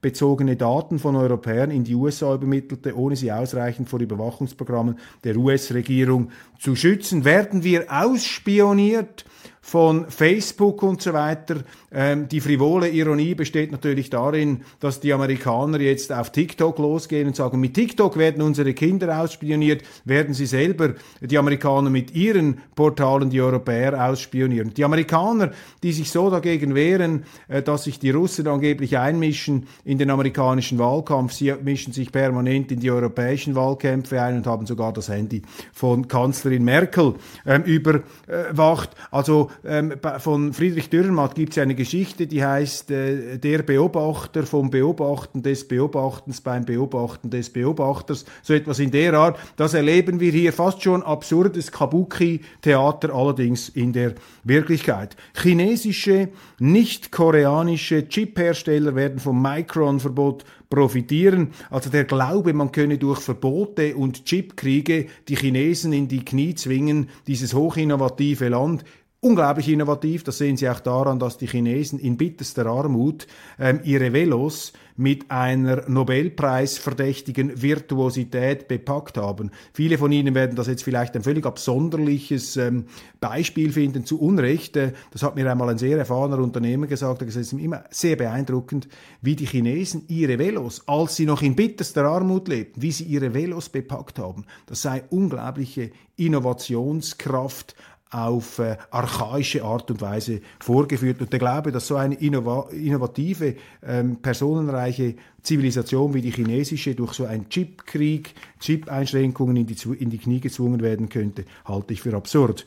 personenbezogene 0.00 0.56
Daten 0.56 0.98
von 0.98 1.16
Europäern 1.16 1.70
in 1.70 1.84
die 1.84 1.94
USA 1.94 2.34
übermittelte, 2.34 2.96
ohne 2.96 3.16
sie 3.16 3.32
ausreichend 3.32 3.88
vor 3.88 4.00
Überwachungsprogrammen 4.00 4.98
der 5.24 5.36
US-Regierung 5.36 6.30
zu 6.58 6.74
schützen. 6.74 7.24
Werden 7.24 7.62
wir 7.62 7.86
ausspioniert? 7.88 9.24
Von 9.66 10.08
Facebook 10.08 10.84
und 10.84 11.02
so 11.02 11.12
weiter. 11.12 11.56
Ähm, 11.92 12.28
die 12.28 12.40
frivole 12.40 12.88
Ironie 12.88 13.34
besteht 13.34 13.72
natürlich 13.72 14.10
darin, 14.10 14.60
dass 14.78 15.00
die 15.00 15.12
Amerikaner 15.12 15.80
jetzt 15.80 16.12
auf 16.12 16.30
TikTok 16.30 16.78
losgehen 16.78 17.26
und 17.26 17.34
sagen, 17.34 17.58
mit 17.58 17.74
TikTok 17.74 18.16
werden 18.16 18.42
unsere 18.42 18.74
Kinder 18.74 19.20
ausspioniert, 19.20 19.82
werden 20.04 20.34
sie 20.34 20.46
selber, 20.46 20.94
die 21.20 21.36
Amerikaner 21.36 21.90
mit 21.90 22.14
ihren 22.14 22.58
Portalen 22.76 23.28
die 23.28 23.40
Europäer 23.40 24.08
ausspionieren. 24.08 24.72
Die 24.72 24.84
Amerikaner, 24.84 25.50
die 25.82 25.90
sich 25.90 26.12
so 26.12 26.30
dagegen 26.30 26.76
wehren, 26.76 27.24
äh, 27.48 27.60
dass 27.60 27.84
sich 27.84 27.98
die 27.98 28.10
Russen 28.10 28.46
angeblich 28.46 28.96
einmischen 28.96 29.66
in 29.84 29.98
den 29.98 30.10
amerikanischen 30.10 30.78
Wahlkampf, 30.78 31.32
sie 31.32 31.52
mischen 31.60 31.92
sich 31.92 32.12
permanent 32.12 32.70
in 32.70 32.78
die 32.78 32.92
europäischen 32.92 33.56
Wahlkämpfe 33.56 34.22
ein 34.22 34.36
und 34.36 34.46
haben 34.46 34.64
sogar 34.66 34.92
das 34.92 35.08
Handy 35.08 35.42
von 35.72 36.06
Kanzlerin 36.06 36.64
Merkel 36.64 37.14
ähm, 37.44 37.64
überwacht. 37.64 38.90
Also 39.10 39.50
ähm, 39.64 39.94
von 40.18 40.52
Friedrich 40.52 40.90
Dürrenmatt 40.90 41.34
gibt 41.34 41.52
es 41.52 41.58
eine 41.58 41.74
Geschichte, 41.74 42.26
die 42.26 42.44
heißt 42.44 42.90
äh, 42.90 43.38
Der 43.38 43.62
Beobachter 43.62 44.44
vom 44.44 44.70
Beobachten 44.70 45.42
des 45.42 45.66
Beobachtens 45.66 46.40
beim 46.40 46.64
Beobachten 46.64 47.30
des 47.30 47.50
Beobachters. 47.50 48.24
So 48.42 48.54
etwas 48.54 48.78
in 48.78 48.90
der 48.90 49.14
Art. 49.14 49.38
Das 49.56 49.74
erleben 49.74 50.20
wir 50.20 50.32
hier 50.32 50.52
fast 50.52 50.82
schon 50.82 51.02
absurdes 51.02 51.72
Kabuki-Theater, 51.72 53.14
allerdings 53.14 53.68
in 53.68 53.92
der 53.92 54.14
Wirklichkeit. 54.44 55.16
Chinesische, 55.34 56.28
nicht 56.58 57.12
koreanische 57.12 58.08
Chip-Hersteller 58.08 58.94
werden 58.94 59.18
vom 59.18 59.40
Micron-Verbot 59.42 60.44
profitieren. 60.70 61.52
Also 61.70 61.90
der 61.90 62.04
Glaube, 62.04 62.52
man 62.52 62.72
könne 62.72 62.98
durch 62.98 63.20
Verbote 63.20 63.96
und 63.96 64.24
Chipkriege 64.24 65.06
die 65.28 65.36
Chinesen 65.36 65.92
in 65.92 66.08
die 66.08 66.24
Knie 66.24 66.54
zwingen, 66.54 67.08
dieses 67.26 67.54
hochinnovative 67.54 68.48
Land, 68.48 68.84
unglaublich 69.26 69.68
innovativ. 69.68 70.22
Das 70.22 70.38
sehen 70.38 70.56
Sie 70.56 70.68
auch 70.68 70.80
daran, 70.80 71.18
dass 71.18 71.36
die 71.36 71.48
Chinesen 71.48 71.98
in 71.98 72.16
bitterster 72.16 72.66
Armut 72.66 73.26
ähm, 73.58 73.80
ihre 73.82 74.12
Velos 74.12 74.72
mit 74.96 75.30
einer 75.30 75.88
Nobelpreis-verdächtigen 75.88 77.60
Virtuosität 77.60 78.66
bepackt 78.66 79.18
haben. 79.18 79.50
Viele 79.72 79.98
von 79.98 80.10
Ihnen 80.10 80.34
werden 80.34 80.56
das 80.56 80.68
jetzt 80.68 80.84
vielleicht 80.84 81.14
ein 81.16 81.22
völlig 81.22 81.44
absonderliches 81.44 82.56
ähm, 82.56 82.86
Beispiel 83.20 83.72
finden, 83.72 84.06
zu 84.06 84.20
Unrecht. 84.20 84.76
Äh, 84.76 84.92
das 85.10 85.22
hat 85.22 85.34
mir 85.34 85.50
einmal 85.50 85.68
ein 85.68 85.78
sehr 85.78 85.98
erfahrener 85.98 86.38
Unternehmer 86.38 86.86
gesagt. 86.86 87.22
Es 87.22 87.36
ist 87.36 87.52
immer 87.52 87.84
sehr 87.90 88.16
beeindruckend, 88.16 88.88
wie 89.20 89.36
die 89.36 89.46
Chinesen 89.46 90.04
ihre 90.08 90.38
Velos, 90.38 90.82
als 90.86 91.16
sie 91.16 91.26
noch 91.26 91.42
in 91.42 91.56
bitterster 91.56 92.04
Armut 92.04 92.48
lebten, 92.48 92.80
wie 92.80 92.92
sie 92.92 93.04
ihre 93.04 93.34
Velos 93.34 93.68
bepackt 93.68 94.18
haben. 94.18 94.46
Das 94.66 94.82
sei 94.82 95.02
unglaubliche 95.10 95.90
Innovationskraft 96.16 97.74
auf 98.10 98.60
äh, 98.60 98.76
archaische 98.90 99.64
Art 99.64 99.90
und 99.90 100.00
Weise 100.00 100.40
vorgeführt. 100.60 101.20
Und 101.20 101.32
der 101.32 101.38
Glaube, 101.38 101.72
dass 101.72 101.88
so 101.88 101.96
eine 101.96 102.14
innova 102.14 102.68
innovative, 102.70 103.56
ähm, 103.84 104.16
personenreiche 104.16 105.16
Zivilisation 105.42 106.14
wie 106.14 106.22
die 106.22 106.30
chinesische 106.30 106.94
durch 106.94 107.12
so 107.12 107.24
einen 107.24 107.48
Chipkrieg, 107.48 108.34
Chip-Einschränkungen 108.60 109.56
in 109.56 109.66
die, 109.66 109.76
in 109.98 110.10
die 110.10 110.18
Knie 110.18 110.40
gezwungen 110.40 110.82
werden 110.82 111.08
könnte, 111.08 111.44
halte 111.64 111.92
ich 111.92 112.02
für 112.02 112.14
absurd. 112.14 112.64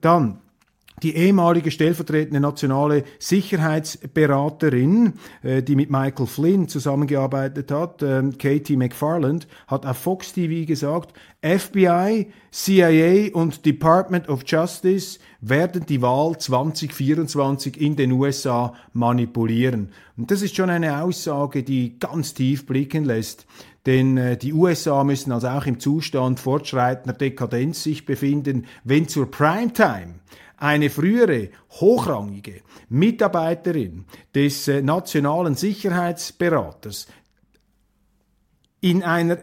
Dann 0.00 0.38
die 1.02 1.16
ehemalige 1.16 1.70
stellvertretende 1.70 2.40
nationale 2.40 3.04
Sicherheitsberaterin, 3.18 5.14
äh, 5.42 5.62
die 5.62 5.76
mit 5.76 5.90
Michael 5.90 6.26
Flynn 6.26 6.68
zusammengearbeitet 6.68 7.70
hat, 7.70 8.02
äh, 8.02 8.22
Katie 8.38 8.76
McFarland, 8.76 9.48
hat 9.66 9.86
auf 9.86 9.96
Fox 9.96 10.32
TV 10.32 10.66
gesagt, 10.66 11.14
FBI, 11.42 12.26
CIA 12.50 13.32
und 13.32 13.64
Department 13.64 14.28
of 14.28 14.42
Justice 14.46 15.18
werden 15.40 15.86
die 15.86 16.02
Wahl 16.02 16.36
2024 16.36 17.80
in 17.80 17.96
den 17.96 18.12
USA 18.12 18.74
manipulieren. 18.92 19.90
Und 20.16 20.30
das 20.30 20.42
ist 20.42 20.54
schon 20.54 20.68
eine 20.68 21.02
Aussage, 21.02 21.62
die 21.62 21.98
ganz 21.98 22.34
tief 22.34 22.66
blicken 22.66 23.04
lässt. 23.04 23.46
Denn 23.86 24.18
äh, 24.18 24.36
die 24.36 24.52
USA 24.52 25.04
müssen 25.04 25.32
also 25.32 25.48
auch 25.48 25.64
im 25.64 25.80
Zustand 25.80 26.38
fortschreitender 26.38 27.16
Dekadenz 27.16 27.82
sich 27.82 28.04
befinden, 28.04 28.66
wenn 28.84 29.08
zur 29.08 29.30
Primetime 29.30 30.16
eine 30.60 30.90
frühere 30.90 31.48
hochrangige 31.80 32.62
Mitarbeiterin 32.88 34.04
des 34.34 34.68
äh, 34.68 34.82
nationalen 34.82 35.54
Sicherheitsberaters 35.54 37.08
in 38.80 39.02
einer 39.02 39.38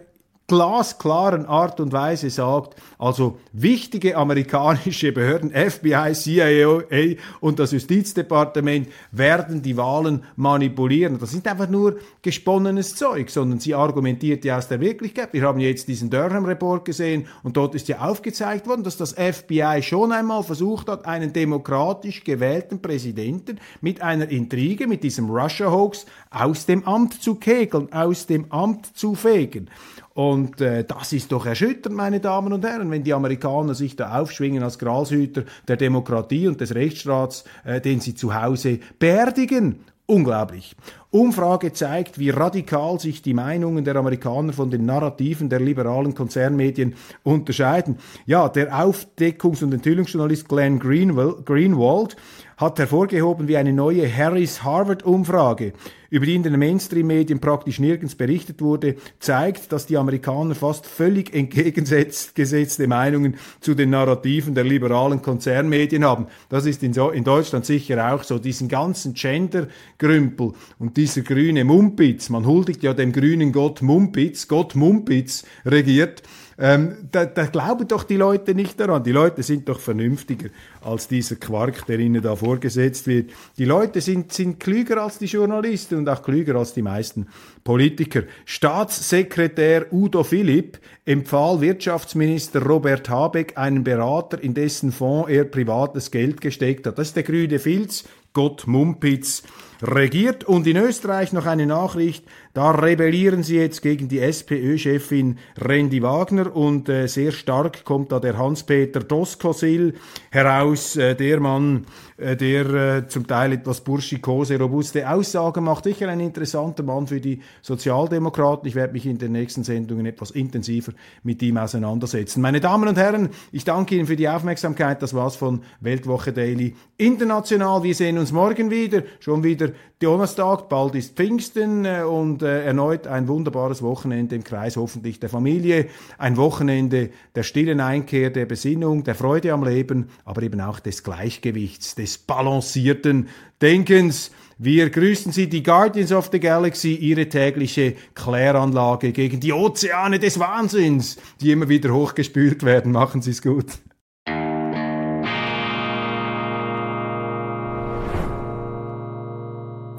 glasklaren 0.47 1.45
Art 1.45 1.81
und 1.81 1.91
Weise 1.91 2.29
sagt, 2.29 2.81
also 2.97 3.37
wichtige 3.51 4.15
amerikanische 4.15 5.11
Behörden, 5.11 5.51
FBI, 5.51 6.13
CIA 6.13 7.17
und 7.41 7.59
das 7.59 7.73
Justizdepartement 7.73 8.87
werden 9.11 9.61
die 9.61 9.75
Wahlen 9.75 10.23
manipulieren. 10.37 11.19
Das 11.19 11.33
nicht 11.33 11.47
einfach 11.47 11.67
nur 11.67 11.97
gesponnenes 12.21 12.95
Zeug, 12.95 13.29
sondern 13.29 13.59
sie 13.59 13.75
argumentiert 13.75 14.45
ja 14.45 14.57
aus 14.57 14.69
der 14.69 14.79
Wirklichkeit. 14.79 15.33
Wir 15.33 15.41
haben 15.41 15.59
jetzt 15.59 15.89
diesen 15.89 16.09
Durham-Report 16.09 16.85
gesehen 16.85 17.27
und 17.43 17.57
dort 17.57 17.75
ist 17.75 17.89
ja 17.89 17.99
aufgezeigt 17.99 18.67
worden, 18.67 18.83
dass 18.83 18.95
das 18.95 19.13
FBI 19.13 19.81
schon 19.81 20.13
einmal 20.13 20.43
versucht 20.43 20.87
hat, 20.87 21.05
einen 21.05 21.33
demokratisch 21.33 22.23
gewählten 22.23 22.81
Präsidenten 22.81 23.59
mit 23.81 24.01
einer 24.01 24.29
Intrige, 24.29 24.87
mit 24.87 25.03
diesem 25.03 25.29
Russia-Hoax 25.29 26.05
aus 26.31 26.65
dem 26.65 26.85
Amt 26.85 27.21
zu 27.21 27.35
kegeln, 27.35 27.91
aus 27.91 28.27
dem 28.27 28.49
Amt 28.49 28.97
zu 28.97 29.13
fegen. 29.13 29.69
Und 30.17 30.36
äh, 30.59 30.83
das 30.83 31.13
ist 31.13 31.31
doch 31.31 31.45
erschütternd, 31.45 31.95
meine 31.95 32.19
Damen 32.19 32.53
und 32.53 32.65
Herren, 32.65 32.91
wenn 32.91 33.03
die 33.03 33.13
Amerikaner 33.13 33.75
sich 33.75 33.95
da 33.95 34.19
aufschwingen 34.19 34.63
als 34.63 34.79
Gralshüter 34.79 35.43
der 35.67 35.77
Demokratie 35.77 36.47
und 36.47 36.61
des 36.61 36.75
Rechtsstaats, 36.75 37.43
äh, 37.63 37.81
den 37.81 37.99
sie 37.99 38.15
zu 38.15 38.33
Hause 38.33 38.79
beerdigen. 38.99 39.79
Unglaublich. 40.09 40.73
Umfrage 41.11 41.73
zeigt, 41.73 42.17
wie 42.17 42.29
radikal 42.29 42.97
sich 42.97 43.21
die 43.21 43.33
Meinungen 43.33 43.83
der 43.83 43.97
Amerikaner 43.97 44.53
von 44.53 44.71
den 44.71 44.85
Narrativen 44.85 45.49
der 45.49 45.59
liberalen 45.59 46.15
Konzernmedien 46.15 46.95
unterscheiden. 47.23 47.97
Ja, 48.25 48.47
der 48.47 48.73
Aufdeckungs- 48.73 49.63
und 49.63 49.73
Enthüllungsjournalist 49.73 50.47
Glenn 50.47 50.79
Greenwald 50.79 52.15
hat 52.57 52.79
hervorgehoben, 52.79 53.47
wie 53.47 53.55
eine 53.55 53.71
neue 53.71 54.11
Harris-Harvard-Umfrage, 54.11 55.73
über 56.09 56.25
die 56.25 56.33
in 56.33 56.41
den 56.41 56.57
Mainstream-Medien 56.57 57.39
praktisch 57.39 57.79
nirgends 57.79 58.15
berichtet 58.15 58.61
wurde, 58.61 58.95
zeigt, 59.19 59.71
dass 59.71 59.85
die 59.85 59.95
Amerikaner 59.95 60.55
fast 60.55 60.87
völlig 60.87 61.35
entgegengesetzte 61.35 62.87
Meinungen 62.87 63.35
zu 63.59 63.75
den 63.75 63.91
Narrativen 63.91 64.55
der 64.55 64.63
liberalen 64.63 65.21
Konzernmedien 65.21 66.03
haben. 66.03 66.27
Das 66.49 66.65
ist 66.65 66.81
in, 66.81 66.93
so 66.93 67.11
in 67.11 67.23
Deutschland 67.23 67.65
sicher 67.65 68.11
auch 68.11 68.23
so. 68.23 68.39
Diesen 68.39 68.69
ganzen 68.69 69.13
Gender-Grümpel 69.13 70.53
und 70.79 70.97
dieser 70.97 71.21
grüne 71.21 71.63
Mumpitz, 71.63 72.29
man 72.29 72.47
huldigt 72.47 72.81
ja 72.81 72.95
dem 72.95 73.11
grünen 73.11 73.51
Gott 73.51 73.83
Mumpitz, 73.83 74.47
Gott 74.47 74.73
Mumpitz 74.73 75.45
regiert, 75.63 76.23
ähm, 76.59 77.09
da, 77.11 77.25
da 77.25 77.45
glauben 77.45 77.87
doch 77.87 78.03
die 78.03 78.15
Leute 78.15 78.55
nicht 78.55 78.79
daran. 78.79 79.03
Die 79.03 79.11
Leute 79.11 79.43
sind 79.43 79.69
doch 79.69 79.79
vernünftiger 79.79 80.49
als 80.81 81.07
dieser 81.07 81.35
Quark, 81.35 81.85
der 81.85 81.99
ihnen 81.99 82.21
da 82.21 82.35
vorgesetzt 82.35 83.05
wird. 83.05 83.31
Die 83.59 83.65
Leute 83.65 84.01
sind, 84.01 84.33
sind 84.33 84.59
klüger 84.59 85.03
als 85.03 85.19
die 85.19 85.25
Journalisten 85.27 85.95
und 85.99 86.09
auch 86.09 86.23
klüger 86.23 86.55
als 86.55 86.73
die 86.73 86.81
meisten 86.81 87.27
Politiker. 87.63 88.23
Staatssekretär 88.45 89.93
Udo 89.93 90.23
Philipp 90.23 90.79
empfahl 91.05 91.61
Wirtschaftsminister 91.61 92.63
Robert 92.63 93.07
Habeck 93.07 93.55
einen 93.55 93.83
Berater, 93.83 94.41
in 94.41 94.55
dessen 94.55 94.91
Fonds 94.91 95.29
er 95.29 95.45
privates 95.45 96.09
Geld 96.09 96.41
gesteckt 96.41 96.87
hat. 96.87 96.97
Das 96.97 97.09
ist 97.09 97.15
der 97.15 97.23
grüne 97.23 97.59
Filz, 97.59 98.05
Gott 98.33 98.65
Mumpitz 98.65 99.43
regiert. 99.81 100.43
Und 100.43 100.67
in 100.67 100.77
Österreich 100.77 101.33
noch 101.33 101.45
eine 101.45 101.65
Nachricht, 101.65 102.25
da 102.57 102.71
rebellieren 102.71 103.43
sie 103.43 103.57
jetzt 103.57 103.83
gegen 103.83 104.07
die 104.07 104.19
SPÖ-Chefin 104.19 105.37
Randy 105.59 106.01
Wagner 106.01 106.55
und 106.55 106.89
äh, 106.89 107.05
sehr 107.05 107.31
stark 107.31 107.85
kommt 107.85 108.11
da 108.11 108.19
der 108.19 108.35
Hans-Peter 108.35 109.01
Doskosil 109.01 109.93
heraus, 110.31 110.95
äh, 110.95 111.13
der 111.13 111.39
Mann, 111.39 111.85
äh, 112.17 112.35
der 112.35 112.65
äh, 112.73 113.07
zum 113.07 113.27
Teil 113.27 113.53
etwas 113.53 113.81
burschikose, 113.81 114.57
robuste 114.57 115.07
Aussagen 115.07 115.65
macht. 115.65 115.83
Sicher 115.83 116.09
ein 116.09 116.19
interessanter 116.19 116.81
Mann 116.81 117.05
für 117.05 117.21
die 117.21 117.41
Sozialdemokraten. 117.61 118.67
Ich 118.67 118.73
werde 118.73 118.93
mich 118.93 119.05
in 119.05 119.19
den 119.19 119.33
nächsten 119.33 119.63
Sendungen 119.63 120.07
etwas 120.07 120.31
intensiver 120.31 120.93
mit 121.21 121.43
ihm 121.43 121.57
auseinandersetzen. 121.57 122.41
Meine 122.41 122.59
Damen 122.59 122.89
und 122.89 122.97
Herren, 122.97 123.29
ich 123.51 123.65
danke 123.65 123.95
Ihnen 123.95 124.07
für 124.07 124.15
die 124.15 124.29
Aufmerksamkeit. 124.29 125.03
Das 125.03 125.13
war's 125.13 125.35
von 125.35 125.61
Weltwoche 125.79 126.33
Daily 126.33 126.73
International. 126.97 127.83
Wir 127.83 127.93
sehen 127.93 128.17
uns 128.17 128.31
morgen 128.31 128.71
wieder, 128.71 129.03
schon 129.19 129.43
wieder 129.43 129.69
Donnerstag, 129.99 130.69
bald 130.69 130.93
ist 130.93 131.15
Pfingsten 131.15 131.85
äh, 131.85 132.01
und 132.01 132.43
äh, 132.47 132.63
erneut 132.65 133.05
ein 133.05 133.27
wunderbares 133.27 133.81
Wochenende 133.81 134.35
im 134.35 134.43
Kreis 134.43 134.77
hoffentlich 134.77 135.19
der 135.19 135.29
Familie, 135.29 135.87
ein 136.17 136.37
Wochenende 136.37 137.09
der 137.35 137.43
stillen 137.43 137.79
Einkehr, 137.79 138.29
der 138.29 138.45
Besinnung, 138.45 139.03
der 139.03 139.15
Freude 139.15 139.53
am 139.53 139.63
Leben, 139.63 140.09
aber 140.25 140.41
eben 140.41 140.61
auch 140.61 140.79
des 140.79 141.03
Gleichgewichts, 141.03 141.95
des 141.95 142.17
balancierten 142.17 143.27
Denkens. 143.61 144.31
Wir 144.57 144.89
grüßen 144.89 145.31
Sie, 145.31 145.47
die 145.47 145.61
Guardians 145.61 146.11
of 146.11 146.29
the 146.31 146.39
Galaxy, 146.39 146.95
Ihre 146.95 147.29
tägliche 147.29 147.93
Kläranlage 148.15 149.11
gegen 149.11 149.39
die 149.39 149.53
Ozeane 149.53 150.17
des 150.17 150.39
Wahnsinns, 150.39 151.17
die 151.41 151.51
immer 151.51 151.69
wieder 151.69 151.93
hochgespült 151.93 152.63
werden. 152.63 152.91
Machen 152.91 153.21
Sie 153.21 153.31
es 153.31 153.43
gut. 153.43 153.67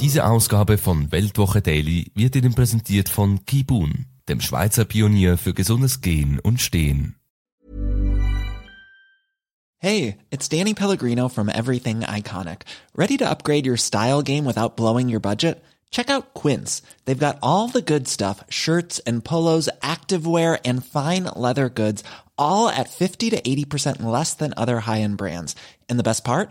Diese 0.00 0.26
Ausgabe 0.26 0.78
von 0.78 1.10
Weltwoche 1.10 1.60
Daily 1.60 2.12
wird 2.14 2.36
Ihnen 2.36 2.54
präsentiert 2.54 3.08
von 3.08 3.44
Kibun, 3.46 4.06
dem 4.28 4.40
Schweizer 4.40 4.84
Pionier 4.84 5.36
für 5.36 5.54
gesundes 5.54 6.02
Gehen 6.02 6.38
und 6.38 6.60
Stehen. 6.60 7.16
Hey, 9.78 10.18
it's 10.30 10.48
Danny 10.48 10.74
Pellegrino 10.74 11.28
from 11.28 11.48
Everything 11.48 12.02
Iconic. 12.04 12.62
Ready 12.96 13.16
to 13.16 13.28
upgrade 13.28 13.66
your 13.66 13.76
style 13.76 14.22
game 14.22 14.46
without 14.46 14.76
blowing 14.76 15.08
your 15.08 15.20
budget? 15.20 15.60
Check 15.90 16.10
out 16.10 16.32
Quince. 16.32 16.80
They've 17.04 17.18
got 17.18 17.38
all 17.42 17.66
the 17.66 17.82
good 17.82 18.06
stuff, 18.06 18.44
shirts 18.48 19.00
and 19.00 19.24
polos, 19.24 19.68
activewear 19.82 20.60
and 20.64 20.84
fine 20.84 21.24
leather 21.24 21.68
goods, 21.68 22.04
all 22.36 22.68
at 22.68 22.88
50 22.88 23.30
to 23.30 23.40
80% 23.40 24.02
less 24.02 24.32
than 24.34 24.54
other 24.56 24.78
high-end 24.80 25.16
brands. 25.16 25.56
And 25.88 25.98
the 25.98 26.04
best 26.04 26.24
part? 26.24 26.50